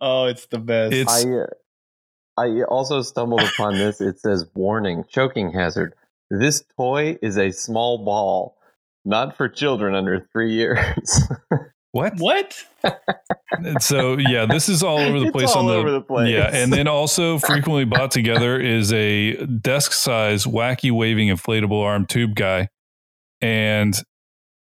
Oh, 0.00 0.26
it's 0.26 0.46
the 0.46 0.58
best. 0.58 0.92
It's- 0.94 1.24
I, 1.26 1.28
uh, 1.28 1.46
I 2.36 2.62
also 2.62 3.02
stumbled 3.02 3.42
upon 3.42 3.74
this. 3.74 4.00
It 4.00 4.18
says 4.20 4.46
warning, 4.54 5.04
choking 5.08 5.52
hazard. 5.52 5.94
This 6.30 6.64
toy 6.76 7.18
is 7.22 7.36
a 7.36 7.50
small 7.50 8.04
ball, 8.04 8.56
not 9.04 9.36
for 9.36 9.48
children 9.48 9.94
under 9.94 10.26
three 10.32 10.52
years. 10.54 11.22
What? 11.92 12.14
what? 12.16 12.64
So 13.80 14.16
yeah, 14.16 14.46
this 14.46 14.70
is 14.70 14.82
all 14.82 14.98
over 14.98 15.20
the 15.20 15.26
It's 15.26 15.32
place 15.32 15.50
all 15.50 15.58
on 15.60 15.66
the, 15.66 15.74
over 15.74 15.90
the 15.90 16.00
place. 16.00 16.30
yeah, 16.30 16.48
and 16.50 16.72
then 16.72 16.88
also 16.88 17.38
frequently 17.38 17.84
bought 17.84 18.10
together 18.10 18.58
is 18.58 18.90
a 18.94 19.44
desk 19.46 19.92
size 19.92 20.46
wacky 20.46 20.90
waving 20.90 21.28
inflatable 21.28 21.82
arm 21.84 22.06
tube 22.06 22.34
guy, 22.34 22.68
and 23.42 24.02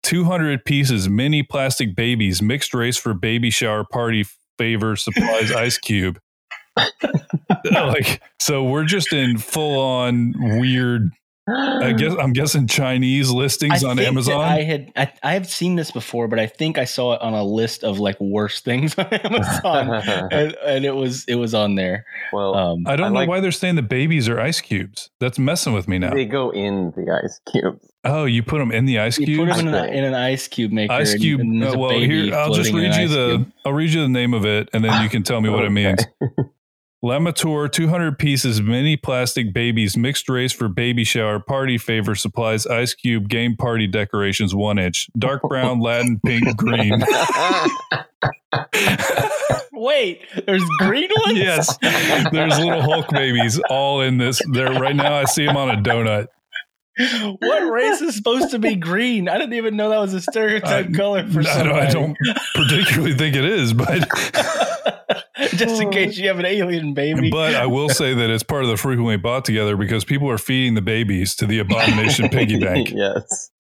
200 0.03 0.67
pieces 0.67 1.09
mini 1.09 1.43
plastic 1.43 1.97
babies 1.97 2.43
mixed 2.43 2.75
race 2.75 2.99
for 2.99 3.15
baby 3.15 3.49
shower 3.49 3.85
party 3.91 4.27
favor 4.59 4.95
supplies 4.95 5.51
ice 5.51 5.79
cube. 5.79 6.21
like 7.73 8.23
so, 8.41 8.65
we're 8.65 8.85
just 8.85 9.13
in 9.13 9.39
full 9.39 9.79
on 9.81 10.35
weird. 10.61 11.11
I 11.47 11.93
guess 11.99 12.15
I'm 12.19 12.33
guessing 12.33 12.67
Chinese 12.67 13.31
listings 13.31 13.85
I 13.85 13.91
on 13.91 13.97
think 13.97 14.09
Amazon. 14.09 14.41
I 14.41 14.63
had 14.63 14.91
I, 14.97 15.13
I 15.23 15.35
have 15.35 15.47
seen 15.47 15.77
this 15.77 15.91
before, 15.91 16.27
but 16.27 16.39
I 16.39 16.47
think 16.47 16.79
I 16.79 16.85
saw 16.87 17.13
it 17.13 17.21
on 17.21 17.35
a 17.35 17.45
list 17.45 17.85
of 17.85 17.99
like 17.99 18.19
worst 18.19 18.65
things 18.65 18.95
on 18.99 19.07
Amazon, 19.13 20.29
and, 20.33 20.57
and 20.65 20.85
it 20.87 20.95
was 20.97 21.27
it 21.29 21.35
was 21.35 21.53
on 21.55 21.75
there. 21.75 22.07
well, 22.33 22.55
Um, 22.55 22.85
I 22.87 22.97
don't 22.97 23.09
I 23.09 23.09
know 23.11 23.15
like- 23.17 23.29
why 23.29 23.41
they're 23.41 23.53
saying 23.53 23.75
the 23.75 23.83
babies 23.83 24.27
are 24.27 24.41
ice 24.41 24.63
cubes. 24.63 25.11
That's 25.21 25.39
messing 25.39 25.75
with 25.75 25.87
me 25.87 25.99
now. 25.99 26.15
they 26.15 26.25
go 26.25 26.49
in 26.51 26.93
the 26.97 27.21
ice 27.23 27.39
cubes. 27.53 27.91
Oh, 28.07 28.25
you 28.25 28.43
put 28.43 28.59
them 28.59 28.71
in 28.73 28.87
the 28.87 28.99
ice 29.01 29.19
you 29.19 29.27
cube. 29.27 29.47
put 29.49 29.57
them 29.57 29.69
in, 29.69 29.75
I 29.75 29.87
an, 29.87 29.95
in 29.95 30.05
an 30.05 30.15
ice 30.15 30.49
cube 30.49 30.73
maker. 30.73 30.93
Ice 30.95 31.15
cube. 31.15 31.41
and 31.41 31.61
there's 31.63 31.75
uh, 31.75 31.77
a 31.77 31.81
well, 31.81 31.91
baby 31.91 32.25
here 32.27 32.35
I'll 32.35 32.55
just 32.55 32.73
read 32.73 32.95
you 32.95 33.09
the. 33.09 33.37
cube. 33.37 33.53
I'll 33.67 33.73
read 33.75 33.91
you 33.91 34.01
the 34.01 34.09
name 34.09 34.33
of 34.33 34.47
it, 34.47 34.71
and 34.73 34.83
then 34.83 35.03
you 35.03 35.11
can 35.11 35.23
tell 35.23 35.43
me 35.43 35.51
what 35.51 35.65
it 35.67 35.71
means. 35.71 36.01
Lamator 37.05 37.71
200 37.71 38.19
pieces 38.19 38.63
mini 38.63 38.97
plastic 38.97 39.53
babies 39.53 39.95
mixed 39.95 40.27
race 40.27 40.55
for 40.55 40.69
baby 40.69 41.05
shower 41.05 41.39
party 41.39 41.77
favor 41.77 42.15
supplies 42.15 42.67
ice 42.67 42.95
cube 42.95 43.29
game 43.29 43.57
party 43.59 43.87
decorations 43.87 44.55
one 44.55 44.79
inch 44.79 45.11
dark 45.19 45.43
brown 45.49 45.81
Latin 45.81 46.19
pink 46.25 46.57
green. 46.57 47.05
Wait, 49.75 50.23
there's 50.47 50.65
green 50.79 51.11
ones. 51.27 51.37
yes, 51.37 51.77
there's 52.33 52.59
little 52.59 52.81
Hulk 52.81 53.11
babies 53.11 53.61
all 53.69 54.01
in 54.01 54.17
this. 54.17 54.41
There 54.53 54.73
right 54.73 54.97
now. 54.97 55.13
I 55.15 55.25
see 55.25 55.45
them 55.45 55.59
on 55.59 55.69
a 55.69 55.77
donut. 55.77 56.29
What 56.97 57.61
race 57.73 58.01
is 58.01 58.15
supposed 58.17 58.51
to 58.53 58.59
be 58.59 58.75
green? 58.91 59.29
I 59.29 59.39
didn't 59.39 59.55
even 59.55 59.77
know 59.77 59.91
that 59.91 59.99
was 59.99 60.15
a 60.15 60.21
stereotype 60.21 60.89
I- 60.89 60.93
color 60.93 61.27
for 61.29 61.41
I 61.41 61.63
don't, 61.63 61.73
I 61.73 61.91
don't 61.91 62.17
particularly 62.55 63.15
think 63.15 63.37
it 63.37 63.45
is, 63.45 63.73
but 63.73 64.09
Just 65.51 65.83
in 65.83 65.91
case 65.91 66.17
you 66.17 66.29
have 66.29 66.39
an 66.39 66.47
alien 66.47 66.95
baby. 66.95 67.31
but 67.31 67.55
I 67.55 67.67
will 67.67 67.89
say 67.89 68.15
that 68.15 68.31
it's 68.31 68.43
part 68.45 68.63
of 68.63 68.69
the 68.71 68.77
frequently 68.77 69.17
bought 69.17 69.45
together 69.45 69.77
because 69.77 70.05
people 70.05 70.31
are 70.31 70.39
feeding 70.39 70.75
the 70.75 70.83
babies 70.83 71.35
to 71.37 71.47
the 71.47 71.59
abomination 71.59 72.29
piggy 72.29 72.59
bank. 72.61 72.91
yes. 72.95 73.51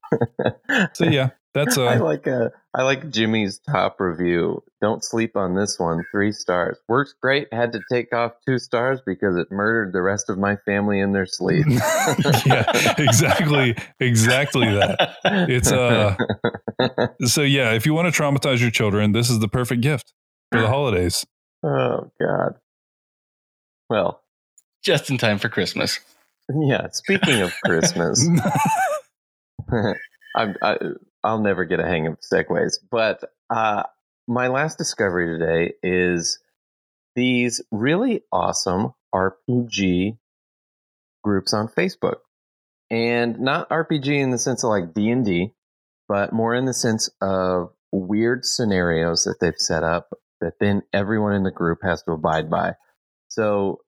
So 0.94 1.04
yeah, 1.04 1.30
that's 1.52 1.76
I 1.76 1.96
uh 1.96 2.04
like 2.04 2.26
uh, 2.28 2.50
I 2.72 2.82
like 2.82 3.10
Jimmy's 3.10 3.58
top 3.58 4.00
review. 4.00 4.62
Don't 4.84 5.02
sleep 5.02 5.34
on 5.34 5.54
this 5.54 5.78
one. 5.78 6.04
Three 6.12 6.30
stars. 6.30 6.76
Works 6.88 7.14
great. 7.22 7.48
Had 7.50 7.72
to 7.72 7.80
take 7.90 8.12
off 8.12 8.32
two 8.46 8.58
stars 8.58 9.00
because 9.06 9.34
it 9.34 9.50
murdered 9.50 9.94
the 9.94 10.02
rest 10.02 10.28
of 10.28 10.36
my 10.36 10.56
family 10.66 11.00
in 11.00 11.12
their 11.14 11.24
sleep. 11.24 11.64
yeah, 12.44 12.70
exactly, 12.98 13.74
exactly 13.98 14.66
that. 14.74 15.16
It's 15.24 15.72
uh 15.72 16.16
so 17.24 17.40
yeah, 17.40 17.72
if 17.72 17.86
you 17.86 17.94
want 17.94 18.14
to 18.14 18.22
traumatize 18.22 18.60
your 18.60 18.70
children, 18.70 19.12
this 19.12 19.30
is 19.30 19.38
the 19.38 19.48
perfect 19.48 19.80
gift 19.80 20.12
for 20.52 20.60
the 20.60 20.68
holidays. 20.68 21.24
oh 21.62 22.10
God. 22.20 22.56
Well, 23.88 24.20
Just 24.84 25.08
in 25.08 25.16
time 25.16 25.38
for 25.38 25.48
Christmas. 25.48 25.98
yeah. 26.54 26.88
Speaking 26.92 27.40
of 27.40 27.54
Christmas, 27.64 28.28
I'm, 30.36 30.54
I, 30.60 30.76
I'll 31.22 31.40
never 31.40 31.64
get 31.64 31.80
a 31.80 31.86
hang 31.86 32.06
of 32.06 32.18
segues, 32.20 32.74
but 32.90 33.24
uh, 33.48 33.84
my 34.26 34.48
last 34.48 34.78
discovery 34.78 35.38
today 35.38 35.74
is 35.82 36.38
these 37.14 37.62
really 37.70 38.22
awesome 38.32 38.92
RPG 39.14 40.18
groups 41.22 41.54
on 41.54 41.68
Facebook, 41.68 42.18
and 42.90 43.40
not 43.40 43.68
RPG 43.70 44.08
in 44.08 44.30
the 44.30 44.38
sense 44.38 44.64
of 44.64 44.70
like 44.70 44.94
D 44.94 45.10
and 45.10 45.24
D, 45.24 45.52
but 46.08 46.32
more 46.32 46.54
in 46.54 46.64
the 46.64 46.74
sense 46.74 47.10
of 47.20 47.70
weird 47.92 48.44
scenarios 48.44 49.24
that 49.24 49.36
they've 49.40 49.54
set 49.56 49.82
up 49.82 50.10
that 50.40 50.54
then 50.60 50.82
everyone 50.92 51.32
in 51.32 51.42
the 51.44 51.50
group 51.50 51.78
has 51.82 52.02
to 52.02 52.12
abide 52.12 52.50
by. 52.50 52.74
So, 53.28 53.80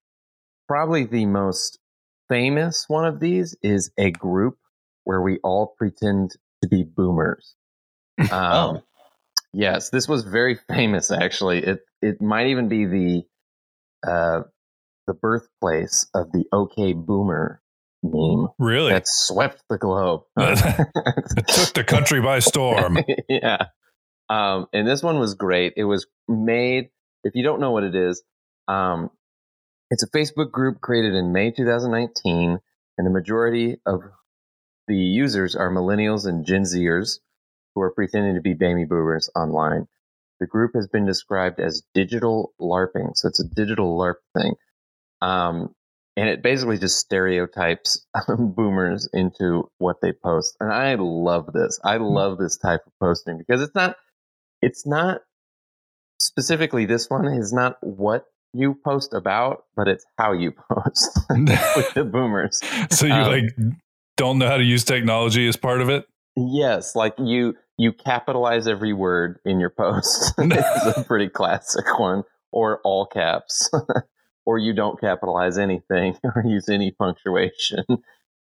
probably 0.69 1.05
the 1.05 1.27
most 1.27 1.79
famous 2.29 2.87
one 2.89 3.05
of 3.05 3.21
these 3.21 3.57
is 3.63 3.91
a 3.99 4.11
group 4.11 4.57
where 5.05 5.21
we 5.21 5.39
all 5.45 5.75
pretend 5.79 6.33
to 6.63 6.69
be 6.69 6.83
boomers. 6.83 7.55
Um, 8.19 8.29
Oh. 8.33 8.83
Yes, 9.57 9.89
this 9.89 10.07
was 10.07 10.23
very 10.23 10.59
famous. 10.69 11.11
Actually, 11.11 11.65
it 11.65 11.81
it 12.03 12.21
might 12.21 12.49
even 12.49 12.69
be 12.69 12.85
the 12.85 13.23
uh, 14.07 14.43
the 15.07 15.15
birthplace 15.15 16.07
of 16.15 16.31
the 16.33 16.45
OK 16.53 16.93
Boomer 16.93 17.63
meme 18.03 18.49
really? 18.59 18.93
that 18.93 19.05
swept 19.07 19.63
the 19.71 19.79
globe. 19.79 20.23
it 20.37 20.59
took 21.49 21.75
the 21.75 21.85
country 21.85 22.21
by 22.21 22.39
storm. 22.39 22.99
yeah. 23.29 23.67
Um, 24.29 24.67
and 24.73 24.87
this 24.87 25.03
one 25.03 25.19
was 25.19 25.35
great. 25.35 25.75
It 25.77 25.85
was 25.85 26.07
made, 26.29 26.91
if 27.25 27.35
you 27.35 27.43
don't 27.43 27.61
know 27.61 27.71
what 27.71 27.85
it 27.85 27.95
is, 27.95 28.23
um, 28.69 29.11
it's 29.91 30.03
a 30.03 30.11
Facebook 30.11 30.51
group 30.51 30.81
created 30.81 31.15
in 31.15 31.33
May 31.33 31.53
2019, 31.53 32.59
and 32.99 33.07
the 33.07 33.11
majority 33.11 33.77
of 33.87 34.03
the 34.89 34.97
users 34.97 35.55
are 35.55 35.71
millennials 35.71 36.27
and 36.27 36.45
Gen 36.45 36.63
Zers 36.63 37.21
who 37.77 37.83
are 37.83 37.93
pretending 37.93 38.35
to 38.35 38.41
be 38.41 38.55
baby 38.55 38.85
boomers 38.85 39.31
online. 39.37 39.87
The 40.41 40.47
group 40.47 40.73
has 40.75 40.89
been 40.89 41.07
described 41.07 41.61
as 41.61 41.83
digital 41.95 42.55
LARPing, 42.61 43.11
so 43.15 43.29
it's 43.29 43.39
a 43.39 43.45
digital 43.47 43.97
LARP 43.97 44.17
thing. 44.37 44.55
Um, 45.21 45.75
and 46.17 46.29
it 46.29 46.43
basically 46.43 46.79
just 46.79 46.99
stereotypes 46.99 48.05
boomers 48.39 49.09
into 49.13 49.71
what 49.77 49.97
they 50.01 50.13
post. 50.13 50.57
And 50.59 50.73
I 50.73 50.95
love 50.99 51.53
this. 51.53 51.79
I 51.85 51.99
love 51.99 52.39
this 52.39 52.57
type 52.57 52.81
of 52.87 52.93
posting 52.99 53.37
because 53.39 53.61
it's 53.61 53.75
not, 53.75 53.97
it's 54.63 54.87
not 54.87 55.21
specifically 56.19 56.87
this 56.87 57.11
one 57.11 57.27
is 57.27 57.53
not 57.53 57.77
what 57.83 58.25
you 58.55 58.79
post 58.85 59.13
about, 59.13 59.65
but 59.77 59.87
it's 59.87 60.07
how 60.17 60.33
you 60.33 60.53
post 60.73 61.19
with 61.31 61.93
the 61.93 62.05
boomers. 62.05 62.61
so 62.91 63.05
you 63.05 63.13
Um, 63.13 63.31
like 63.31 63.45
don't 64.17 64.39
know 64.39 64.49
how 64.49 64.57
to 64.57 64.65
use 64.65 64.83
technology 64.83 65.47
as 65.47 65.57
part 65.57 65.83
of 65.83 65.91
it? 65.91 66.07
Yes, 66.37 66.95
like 66.95 67.15
you 67.19 67.55
you 67.79 67.93
capitalize 67.93 68.67
every 68.67 68.93
word 68.93 69.39
in 69.45 69.61
your 69.61 69.71
post. 69.71 70.35
it's 70.39 70.99
a 70.99 71.05
pretty 71.07 71.29
classic 71.29 71.99
one, 71.99 72.25
or 72.53 72.81
all 72.85 73.07
caps, 73.07 73.71
or 74.47 74.59
you 74.59 74.73
don't 74.73 75.01
capitalize 75.01 75.59
anything 75.59 76.17
or 76.25 76.43
use 76.45 76.69
any 76.69 76.91
punctuation. 76.93 77.85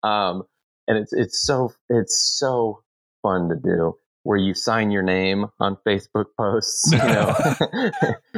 Um, 0.03 0.45
and 0.87 0.99
it's 0.99 1.13
it's 1.13 1.41
so 1.41 1.73
it's 1.89 2.17
so 2.39 2.83
fun 3.23 3.49
to 3.51 3.57
do. 3.57 3.97
Where 4.25 4.39
you 4.39 4.53
sign 4.53 4.91
your 4.91 5.03
name 5.03 5.47
on 5.59 5.79
Facebook 5.87 6.27
posts, 6.37 6.93
you 6.93 6.99
know, 6.99 7.35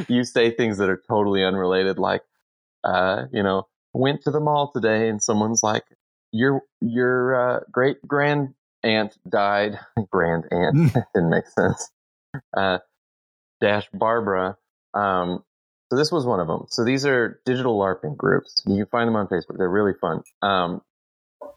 you 0.07 0.23
say 0.23 0.51
things 0.51 0.77
that 0.77 0.89
are 0.89 1.01
totally 1.09 1.43
unrelated, 1.43 1.97
like, 1.99 2.21
uh, 2.85 3.25
you 3.33 3.43
know, 3.43 3.67
went 3.93 4.21
to 4.21 4.31
the 4.31 4.39
mall 4.39 4.71
today, 4.71 5.09
and 5.09 5.21
someone's 5.21 5.63
like, 5.63 5.83
your 6.31 6.61
your 6.79 7.35
uh, 7.35 7.59
great 7.71 7.97
grand 8.07 8.53
aunt 8.83 9.17
died. 9.27 9.79
Grand 10.11 10.45
aunt 10.51 10.93
didn't 11.15 11.29
make 11.29 11.47
sense. 11.47 11.89
Uh, 12.55 12.79
dash 13.59 13.87
Barbara. 13.93 14.57
Um, 14.93 15.43
so 15.89 15.97
this 15.97 16.11
was 16.11 16.25
one 16.25 16.39
of 16.39 16.47
them. 16.47 16.65
So 16.69 16.85
these 16.85 17.05
are 17.05 17.41
digital 17.45 17.77
LARPing 17.77 18.15
groups. 18.15 18.63
You 18.65 18.77
can 18.77 18.85
find 18.87 19.07
them 19.07 19.15
on 19.15 19.27
Facebook. 19.27 19.57
They're 19.57 19.69
really 19.69 19.93
fun. 19.99 20.21
Um, 20.41 20.81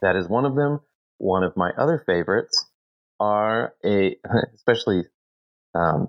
that 0.03 0.17
is 0.17 0.29
one 0.29 0.45
of 0.45 0.57
them. 0.57 0.81
One 1.19 1.45
of 1.45 1.57
my 1.57 1.71
other 1.79 2.03
favorites 2.05 2.67
are 3.21 3.75
a, 3.85 4.17
especially 4.55 5.05
um, 5.75 6.09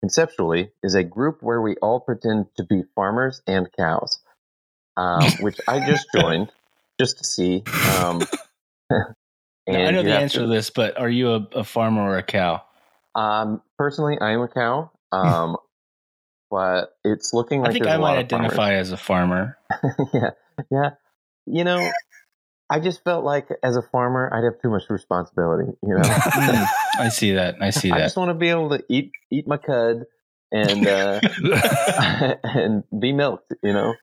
conceptually, 0.00 0.70
is 0.82 0.94
a 0.94 1.04
group 1.04 1.42
where 1.42 1.60
we 1.60 1.76
all 1.76 2.00
pretend 2.00 2.46
to 2.56 2.64
be 2.64 2.82
farmers 2.94 3.40
and 3.46 3.68
cows, 3.78 4.18
um, 4.96 5.24
which 5.40 5.58
I 5.68 5.78
just 5.86 6.06
joined 6.14 6.50
just 6.98 7.18
to 7.18 7.24
see. 7.24 7.62
Um, 7.98 8.22
Now, 9.66 9.86
I 9.86 9.90
know 9.90 10.02
the 10.02 10.16
answer 10.18 10.40
to- 10.40 10.44
to 10.46 10.50
this, 10.52 10.70
but 10.70 10.98
are 10.98 11.08
you 11.08 11.30
a, 11.34 11.48
a 11.56 11.64
farmer 11.64 12.02
or 12.02 12.18
a 12.18 12.22
cow? 12.22 12.62
Um, 13.14 13.62
personally, 13.78 14.18
I 14.20 14.32
am 14.32 14.40
a 14.40 14.48
cow. 14.48 14.90
Um, 15.12 15.56
but 16.50 16.90
it's 17.04 17.32
looking 17.32 17.60
like 17.62 17.70
I 17.70 17.72
think 17.72 17.86
I 17.86 17.96
might 17.96 18.18
of 18.18 18.28
farmers. 18.30 18.50
identify 18.52 18.74
as 18.74 18.92
a 18.92 18.96
farmer. 18.96 19.56
yeah, 20.14 20.30
yeah. 20.70 20.90
You 21.46 21.64
know, 21.64 21.90
I 22.70 22.80
just 22.80 23.02
felt 23.04 23.24
like 23.24 23.48
as 23.62 23.76
a 23.76 23.82
farmer, 23.82 24.30
I'd 24.32 24.44
have 24.44 24.60
too 24.62 24.70
much 24.70 24.84
responsibility. 24.88 25.72
You 25.82 25.94
know, 25.94 26.02
Mm, 26.02 26.66
I 26.98 27.08
see 27.08 27.32
that. 27.32 27.56
I 27.60 27.70
see 27.70 27.88
that. 27.90 27.98
I 27.98 28.00
just 28.02 28.16
want 28.16 28.30
to 28.30 28.34
be 28.34 28.48
able 28.48 28.70
to 28.70 28.84
eat 28.88 29.12
eat 29.32 29.46
my 29.48 29.56
cud 29.56 30.04
and 30.52 30.86
uh, 30.86 31.20
and 32.44 32.84
be 32.98 33.12
milked. 33.12 33.52
You 33.62 33.72
know. 33.72 33.94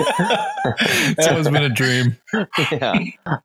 it's 0.00 1.26
always 1.28 1.48
been 1.48 1.64
a 1.64 1.68
dream. 1.68 2.16
yeah, 2.72 2.92
um, 3.26 3.40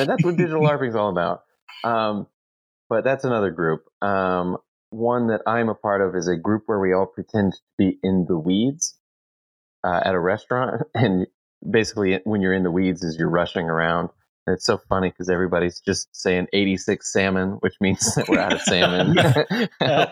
and 0.00 0.08
that's 0.08 0.24
what 0.24 0.36
digital 0.36 0.62
LARPing 0.62 0.88
is 0.88 0.94
all 0.94 1.10
about. 1.10 1.42
Um, 1.84 2.26
but 2.88 3.04
that's 3.04 3.24
another 3.24 3.50
group. 3.50 3.84
Um, 4.02 4.58
one 4.90 5.28
that 5.28 5.42
I'm 5.46 5.68
a 5.68 5.74
part 5.74 6.00
of 6.00 6.14
is 6.14 6.28
a 6.28 6.36
group 6.36 6.64
where 6.66 6.78
we 6.78 6.92
all 6.92 7.06
pretend 7.06 7.52
to 7.52 7.58
be 7.78 7.98
in 8.02 8.26
the 8.28 8.38
weeds 8.38 8.96
uh, 9.82 10.00
at 10.04 10.14
a 10.14 10.20
restaurant, 10.20 10.82
and 10.94 11.26
basically, 11.68 12.20
when 12.24 12.40
you're 12.40 12.54
in 12.54 12.62
the 12.62 12.70
weeds, 12.70 13.02
is 13.02 13.16
you're 13.18 13.30
rushing 13.30 13.68
around. 13.68 14.10
And 14.46 14.54
it's 14.54 14.66
so 14.66 14.78
funny 14.90 15.08
because 15.08 15.30
everybody's 15.30 15.80
just 15.80 16.14
saying 16.14 16.48
86 16.52 17.10
salmon, 17.10 17.52
which 17.60 17.74
means 17.80 18.14
that 18.14 18.28
we're 18.28 18.38
out 18.38 18.52
of 18.52 18.60
salmon, 18.60 19.16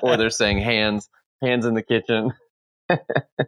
or 0.02 0.16
they're 0.16 0.30
saying 0.30 0.58
hands, 0.58 1.10
hands 1.42 1.66
in 1.66 1.74
the 1.74 1.82
kitchen. 1.82 2.32
and 2.88 3.00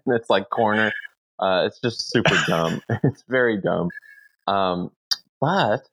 it's 0.08 0.28
like 0.28 0.50
corner. 0.50 0.92
Uh, 1.38 1.64
it's 1.66 1.80
just 1.80 2.10
super 2.10 2.36
dumb. 2.46 2.80
it's 3.02 3.24
very 3.28 3.60
dumb. 3.60 3.88
Um, 4.46 4.90
but 5.40 5.88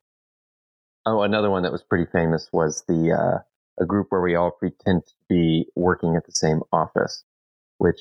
oh, 1.06 1.22
another 1.22 1.50
one 1.50 1.62
that 1.62 1.72
was 1.72 1.82
pretty 1.82 2.10
famous 2.10 2.48
was 2.52 2.84
the 2.88 3.12
uh, 3.12 3.82
a 3.82 3.86
group 3.86 4.08
where 4.10 4.20
we 4.20 4.34
all 4.34 4.50
pretend 4.50 5.04
to 5.06 5.12
be 5.28 5.66
working 5.74 6.16
at 6.16 6.26
the 6.26 6.32
same 6.32 6.60
office, 6.72 7.24
which 7.78 7.98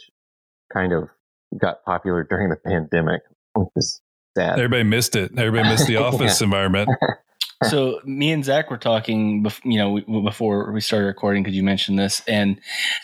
kind 0.72 0.94
of 0.94 1.10
got 1.58 1.84
popular 1.84 2.24
during 2.24 2.50
the 2.50 2.56
pandemic, 2.56 3.22
which 3.56 3.70
is 3.76 4.02
sad. 4.38 4.60
Everybody 4.60 4.84
missed 4.84 5.16
it. 5.16 5.38
Everybody 5.38 5.70
missed 5.70 5.88
the 5.88 5.98
office 5.98 6.42
environment. 6.42 6.90
so 7.70 8.00
me 8.06 8.32
and 8.32 8.44
Zach 8.46 8.70
were 8.70 8.78
talking, 8.78 9.44
bef- 9.44 9.62
you 9.64 9.78
know, 9.78 10.22
before 10.22 10.72
we 10.72 10.82
started 10.82 11.08
recording 11.08 11.44
because 11.44 11.56
you 11.56 11.64
mentioned 11.64 12.00
this, 12.00 12.22
and 12.28 12.60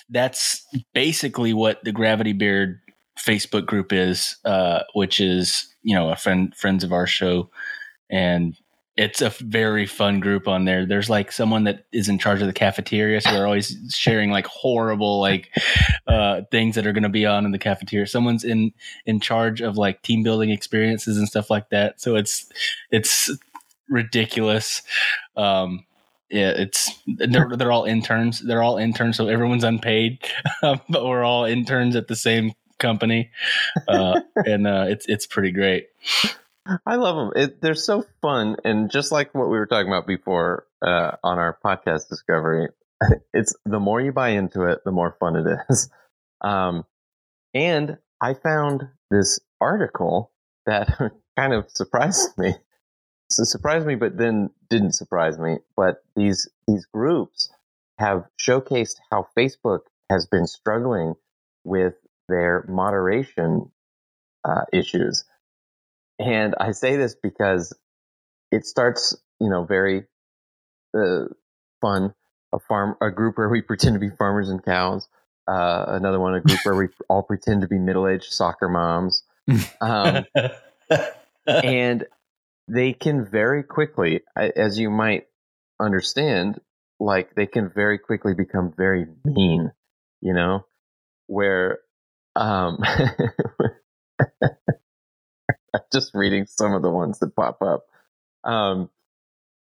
that's 0.09 0.65
basically 0.93 1.53
what 1.53 1.83
the 1.83 1.91
Gravity 1.91 2.33
Beard 2.33 2.79
Facebook 3.17 3.65
group 3.65 3.91
is, 3.91 4.37
uh, 4.45 4.81
which 4.93 5.19
is 5.19 5.73
you 5.83 5.95
know 5.95 6.09
a 6.09 6.15
friend 6.15 6.55
friends 6.55 6.83
of 6.83 6.93
our 6.93 7.07
show, 7.07 7.49
and 8.09 8.55
it's 8.97 9.21
a 9.21 9.29
very 9.41 9.85
fun 9.85 10.19
group 10.19 10.47
on 10.47 10.65
there. 10.65 10.85
There's 10.85 11.09
like 11.09 11.31
someone 11.31 11.65
that 11.65 11.85
is 11.91 12.09
in 12.09 12.17
charge 12.17 12.41
of 12.41 12.47
the 12.47 12.53
cafeteria, 12.53 13.21
so 13.21 13.31
they're 13.31 13.45
always 13.45 13.77
sharing 13.89 14.31
like 14.31 14.47
horrible 14.47 15.21
like 15.21 15.49
uh, 16.07 16.41
things 16.51 16.75
that 16.75 16.87
are 16.87 16.93
going 16.93 17.03
to 17.03 17.09
be 17.09 17.25
on 17.25 17.45
in 17.45 17.51
the 17.51 17.59
cafeteria. 17.59 18.07
Someone's 18.07 18.43
in 18.43 18.73
in 19.05 19.19
charge 19.19 19.61
of 19.61 19.77
like 19.77 20.01
team 20.01 20.23
building 20.23 20.49
experiences 20.49 21.17
and 21.17 21.27
stuff 21.27 21.49
like 21.51 21.69
that. 21.69 22.01
So 22.01 22.15
it's 22.15 22.49
it's 22.91 23.29
ridiculous. 23.87 24.81
Um, 25.35 25.85
yeah, 26.29 26.49
it's 26.49 26.91
they're 27.05 27.55
they're 27.55 27.71
all 27.71 27.85
interns. 27.85 28.39
They're 28.39 28.63
all 28.63 28.77
interns, 28.77 29.15
so 29.15 29.27
everyone's 29.27 29.63
unpaid, 29.63 30.19
but 30.61 31.05
we're 31.05 31.23
all 31.23 31.45
interns 31.45 31.95
at 31.95 32.07
the 32.07 32.15
same 32.15 32.53
company, 32.79 33.31
uh, 33.87 34.21
and 34.35 34.67
uh, 34.67 34.85
it's 34.87 35.05
it's 35.07 35.25
pretty 35.25 35.51
great. 35.51 35.87
I 36.85 36.95
love 36.95 37.15
them. 37.15 37.31
It, 37.43 37.61
they're 37.61 37.75
so 37.75 38.05
fun, 38.21 38.57
and 38.63 38.91
just 38.91 39.11
like 39.11 39.33
what 39.33 39.49
we 39.49 39.57
were 39.57 39.67
talking 39.67 39.87
about 39.87 40.07
before 40.07 40.65
uh, 40.81 41.11
on 41.23 41.39
our 41.39 41.57
podcast 41.63 42.09
discovery, 42.09 42.67
it's 43.33 43.55
the 43.65 43.79
more 43.79 44.01
you 44.01 44.11
buy 44.11 44.29
into 44.29 44.63
it, 44.63 44.79
the 44.83 44.91
more 44.91 45.15
fun 45.19 45.35
it 45.35 45.45
is. 45.69 45.89
Um, 46.39 46.85
and 47.55 47.97
I 48.21 48.35
found 48.35 48.89
this 49.09 49.39
article 49.59 50.31
that 50.67 50.87
kind 51.35 51.51
of 51.51 51.65
surprised 51.69 52.37
me. 52.37 52.53
So 53.31 53.43
surprised 53.43 53.87
me, 53.87 53.95
but 53.95 54.19
then 54.19 54.51
didn't 54.69 54.93
surprise 54.93 55.39
me. 55.39 55.57
But 55.75 56.03
these 56.15 56.47
these 56.67 56.85
groups 56.85 57.49
have 57.97 58.25
showcased 58.39 58.97
how 59.11 59.27
Facebook 59.35 59.79
has 60.11 60.27
been 60.27 60.45
struggling 60.45 61.15
with 61.63 61.95
their 62.27 62.65
moderation 62.67 63.71
uh, 64.43 64.65
issues. 64.73 65.25
And 66.19 66.55
I 66.59 66.71
say 66.71 66.95
this 66.95 67.15
because 67.15 67.73
it 68.51 68.65
starts, 68.65 69.15
you 69.39 69.49
know, 69.49 69.63
very 69.63 70.05
uh, 70.97 71.25
fun. 71.81 72.13
A 72.53 72.59
farm, 72.59 72.95
a 73.01 73.11
group 73.11 73.37
where 73.37 73.49
we 73.49 73.61
pretend 73.67 73.95
to 73.95 73.99
be 73.99 74.09
farmers 74.09 74.49
and 74.49 74.63
cows. 74.63 75.07
Uh, 75.47 75.85
another 75.87 76.19
one, 76.19 76.33
a 76.35 76.41
group 76.41 76.59
where 76.63 76.75
we 76.75 76.87
all 77.09 77.23
pretend 77.23 77.61
to 77.61 77.67
be 77.67 77.77
middle-aged 77.77 78.31
soccer 78.31 78.67
moms. 78.67 79.23
Um, 79.79 80.25
and 81.47 82.05
they 82.67 82.93
can 82.93 83.25
very 83.25 83.63
quickly, 83.63 84.21
as 84.35 84.77
you 84.77 84.89
might 84.89 85.27
understand, 85.79 86.59
like 86.99 87.35
they 87.35 87.45
can 87.45 87.69
very 87.69 87.97
quickly 87.97 88.33
become 88.33 88.73
very 88.75 89.05
mean, 89.23 89.71
you 90.21 90.33
know, 90.33 90.65
where 91.27 91.79
um, 92.37 92.83
just 95.91 96.11
reading 96.13 96.45
some 96.45 96.73
of 96.73 96.81
the 96.81 96.89
ones 96.89 97.19
that 97.19 97.35
pop 97.35 97.61
up. 97.61 97.85
Um, 98.43 98.89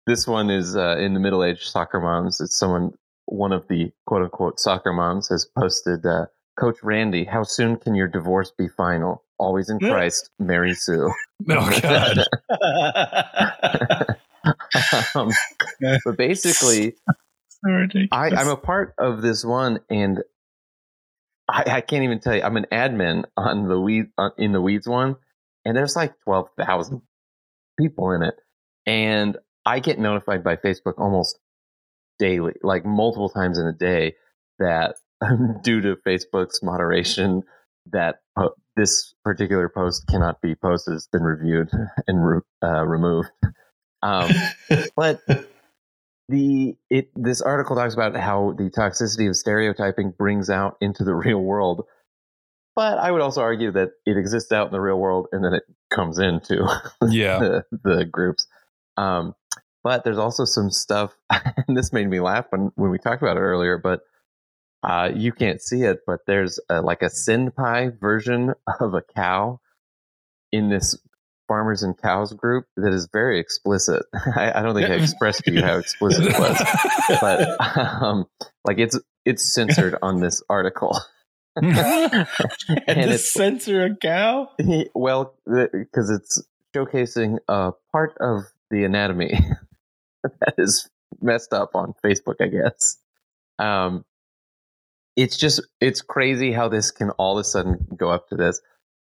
this 0.07 0.27
one 0.27 0.51
is 0.51 0.77
uh, 0.77 0.97
in 0.99 1.15
the 1.15 1.21
middle 1.21 1.45
aged 1.45 1.65
soccer 1.65 2.01
moms. 2.01 2.41
It's 2.41 2.59
someone, 2.59 2.93
one 3.27 3.53
of 3.53 3.69
the 3.69 3.93
quote 4.07 4.23
unquote 4.23 4.59
soccer 4.59 4.93
moms 4.93 5.29
has 5.29 5.47
posted, 5.57 6.05
uh, 6.07 6.27
Coach 6.59 6.79
Randy, 6.83 7.25
how 7.25 7.45
soon 7.45 7.77
can 7.77 7.95
your 7.95 8.09
divorce 8.09 8.53
be 8.57 8.69
final? 8.69 9.25
Always 9.39 9.71
in 9.71 9.79
Christ, 9.79 10.31
Mary 10.39 10.75
Sue. 10.75 11.11
Oh, 11.51 11.81
God. 11.83 12.19
um, 15.15 15.31
but 16.05 16.17
basically, 16.17 16.95
I, 18.13 18.29
I'm 18.31 18.49
a 18.49 18.57
part 18.57 18.95
of 18.99 19.23
this 19.23 19.45
one, 19.45 19.81
and 19.89 20.23
I, 21.53 21.77
I, 21.77 21.81
can't 21.81 22.05
even 22.05 22.21
tell 22.21 22.35
you. 22.35 22.43
I'm 22.43 22.57
an 22.57 22.67
admin 22.73 23.25
on 23.37 23.69
the 23.69 23.79
weed 23.79 24.07
uh, 24.17 24.31
in 24.39 24.53
the 24.53 24.61
weeds 24.61 24.89
one, 24.89 25.17
and 25.65 25.77
there's 25.77 25.95
like 25.95 26.15
twelve 26.25 26.49
thousand 26.59 27.03
people 27.79 28.13
in 28.13 28.23
it, 28.23 28.35
and 28.87 29.37
I 29.65 29.81
get 29.81 29.99
notified 29.99 30.43
by 30.43 30.57
Facebook 30.57 30.95
almost 30.99 31.39
daily, 32.19 32.55
like 32.63 32.85
multiple 32.85 33.29
times 33.29 33.59
in 33.59 33.67
a 33.67 33.73
day, 33.73 34.15
that 34.59 34.97
due 35.63 35.81
to 35.81 35.97
Facebook's 36.07 36.63
moderation, 36.63 37.43
that 37.91 38.17
po- 38.37 38.55
this 38.77 39.15
particular 39.25 39.69
post 39.69 40.07
cannot 40.09 40.41
be 40.41 40.55
posted. 40.55 40.95
It's 40.95 41.07
been 41.07 41.23
reviewed 41.23 41.71
and 42.07 42.27
re- 42.27 42.41
uh, 42.63 42.85
removed. 42.85 43.31
Um, 44.03 44.31
but 44.97 45.21
the 46.33 46.77
it 46.91 47.11
this 47.15 47.43
article 47.43 47.77
talks 47.77 47.95
about 47.95 48.17
how 48.17 48.55
the 48.57 48.71
toxicity 48.71 49.29
of 49.29 49.37
stereotyping 49.37 50.13
brings 50.17 50.49
out 50.51 50.77
into 50.81 51.05
the 51.05 51.15
real 51.27 51.39
world. 51.41 51.85
But 52.75 52.99
I 52.99 53.11
would 53.11 53.21
also 53.21 53.43
argue 53.43 53.71
that 53.73 53.91
it 54.07 54.17
exists 54.17 54.51
out 54.51 54.67
in 54.67 54.73
the 54.73 54.81
real 54.81 54.99
world 54.99 55.27
and 55.31 55.45
then 55.45 55.53
it 55.53 55.65
comes 55.95 56.19
into 56.19 56.67
yeah 57.09 57.39
the, 57.39 57.65
the 57.85 58.05
groups. 58.07 58.47
Um, 58.97 59.35
but 59.85 60.05
there's 60.05 60.19
also 60.19 60.45
some 60.45 60.71
stuff, 60.71 61.17
and 61.31 61.77
this 61.77 61.93
made 61.93 62.09
me 62.09 62.21
laugh 62.21 62.47
when, 62.51 62.71
when 62.77 62.91
we 62.91 62.99
talked 62.99 63.23
about 63.23 63.37
it 63.37 63.41
earlier, 63.41 63.79
but 63.79 64.01
uh, 64.83 65.11
you 65.15 65.33
can't 65.33 65.61
see 65.61 65.83
it, 65.83 66.01
but 66.07 66.21
there's 66.27 66.61
a, 66.69 66.81
like 66.81 67.03
a 67.03 67.11
senpai 67.11 67.99
version 68.01 68.55
of 68.81 68.95
a 68.95 69.03
cow 69.03 69.61
in 70.53 70.69
this 70.69 70.99
farmers 71.53 71.83
and 71.83 72.01
cows 72.01 72.33
group 72.33 72.65
that 72.79 72.95
is 72.95 73.11
very 73.13 73.39
explicit. 73.39 74.07
I, 74.15 74.53
I 74.55 74.63
don't 74.63 74.75
think 74.75 74.89
I 74.89 74.95
expressed 74.95 75.45
to 75.45 75.53
you 75.53 75.61
how 75.61 75.77
explicit 75.77 76.25
it 76.25 76.39
was, 76.39 76.59
but 77.21 77.77
um, 78.03 78.25
like 78.65 78.79
it's 78.79 78.99
it's 79.27 79.53
censored 79.53 79.97
on 80.01 80.21
this 80.21 80.43
article. 80.49 80.99
and, 81.57 81.69
and 81.69 83.11
it's 83.11 83.31
censor 83.31 83.85
a 83.85 83.95
cow? 83.95 84.49
Well, 84.95 85.35
because 85.45 86.09
it's 86.09 86.43
showcasing 86.75 87.37
a 87.49 87.73
part 87.93 88.17
of 88.19 88.45
the 88.71 88.85
anatomy 88.85 89.39
that 90.23 90.55
is 90.57 90.89
messed 91.21 91.53
up 91.53 91.73
on 91.75 91.93
Facebook, 92.03 92.37
I 92.41 92.47
guess. 92.47 92.97
Um, 93.59 94.07
it's 95.17 95.37
just 95.37 95.61
it's 95.83 96.01
crazy 96.01 96.51
how 96.51 96.71
this 96.71 96.93
can 96.93 97.11
all 97.11 97.37
of 97.37 97.43
a 97.43 97.45
sudden 97.45 97.89
go 97.95 98.09
up 98.09 98.31
to 98.31 98.37
this. 98.37 98.63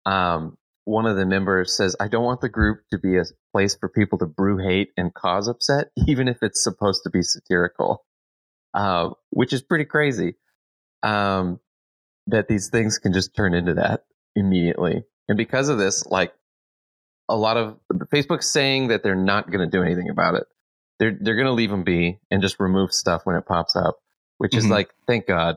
Um, 0.05 0.59
one 0.85 1.07
of 1.07 1.16
the 1.16 1.26
members 1.26 1.76
says, 1.76 1.97
"I 2.01 2.09
don't 2.09 2.24
want 2.24 2.41
the 2.41 2.49
group 2.49 2.80
to 2.91 2.99
be 2.99 3.16
a 3.16 3.24
place 3.53 3.76
for 3.76 3.89
people 3.89 4.18
to 4.18 4.26
brew 4.26 4.59
hate 4.59 4.91
and 4.97 5.14
cause 5.14 5.49
upset, 5.49 5.91
even 6.07 6.28
if 6.28 6.39
it's 6.43 6.62
supposed 6.62 7.03
to 7.05 7.11
be 7.11 7.22
satirical," 7.22 8.05
uh, 8.74 9.11
which 9.30 9.53
is 9.53 9.62
pretty 9.62 9.85
crazy. 9.85 10.35
Um, 11.03 11.61
that 12.28 12.47
these 12.49 12.68
things 12.68 12.99
can 12.99 13.12
just 13.12 13.35
turn 13.35 13.55
into 13.55 13.74
that 13.74 14.05
immediately, 14.37 15.05
and 15.28 15.37
because 15.37 15.68
of 15.68 15.78
this, 15.78 16.07
like 16.07 16.33
a 17.28 17.37
lot 17.37 17.57
of 17.57 17.78
Facebook's 18.12 18.51
saying 18.51 18.89
that 18.89 19.03
they're 19.03 19.14
not 19.14 19.51
going 19.51 19.64
to 19.68 19.70
do 19.70 19.83
anything 19.83 20.11
about 20.11 20.35
it. 20.35 20.45
They're 20.99 21.16
they're 21.18 21.37
going 21.37 21.47
to 21.47 21.53
leave 21.53 21.70
them 21.70 21.85
be 21.85 22.18
and 22.30 22.43
just 22.43 22.61
remove 22.61 22.93
stuff 22.93 23.22
when 23.24 23.37
it 23.37 23.47
pops 23.47 23.74
up, 23.76 23.99
which 24.39 24.55
is 24.55 24.64
mm-hmm. 24.64 24.72
like 24.72 24.91
thank 25.07 25.26
God, 25.26 25.57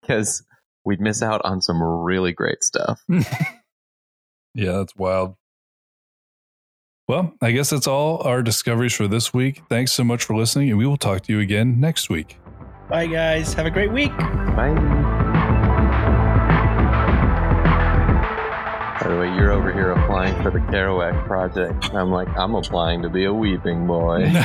because 0.00 0.40
um, 0.40 0.46
we'd 0.84 1.00
miss 1.00 1.22
out 1.22 1.42
on 1.44 1.60
some 1.60 1.82
really 1.82 2.32
great 2.32 2.62
stuff. 2.62 3.02
yeah, 4.56 4.72
that's 4.72 4.96
wild. 4.96 5.36
Well, 7.08 7.34
I 7.40 7.52
guess 7.52 7.70
that's 7.70 7.86
all 7.86 8.22
our 8.22 8.42
discoveries 8.42 8.94
for 8.94 9.06
this 9.06 9.32
week. 9.32 9.62
Thanks 9.68 9.92
so 9.92 10.02
much 10.02 10.24
for 10.24 10.34
listening, 10.34 10.70
and 10.70 10.78
we 10.78 10.86
will 10.86 10.96
talk 10.96 11.22
to 11.22 11.32
you 11.32 11.38
again 11.40 11.78
next 11.78 12.10
week. 12.10 12.38
Bye, 12.88 13.06
guys. 13.06 13.52
Have 13.54 13.66
a 13.66 13.70
great 13.70 13.92
week. 13.92 14.16
Bye. 14.16 14.74
By 19.00 19.08
the 19.08 19.18
way, 19.20 19.28
you're 19.36 19.52
over 19.52 19.72
here 19.72 19.92
applying 19.92 20.34
for 20.42 20.50
the 20.50 20.58
Kerouac 20.58 21.26
project. 21.26 21.94
I'm 21.94 22.10
like, 22.10 22.28
I'm 22.36 22.56
applying 22.56 23.02
to 23.02 23.10
be 23.10 23.26
a 23.26 23.32
weeping 23.32 23.86
boy. 23.86 24.22
this 24.32 24.42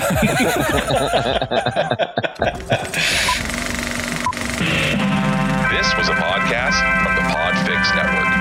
was 5.97 6.09
a 6.09 6.17
podcast 6.19 6.77
from 7.01 7.15
the 7.15 7.21
Podfix 7.31 7.95
Network. 7.95 8.40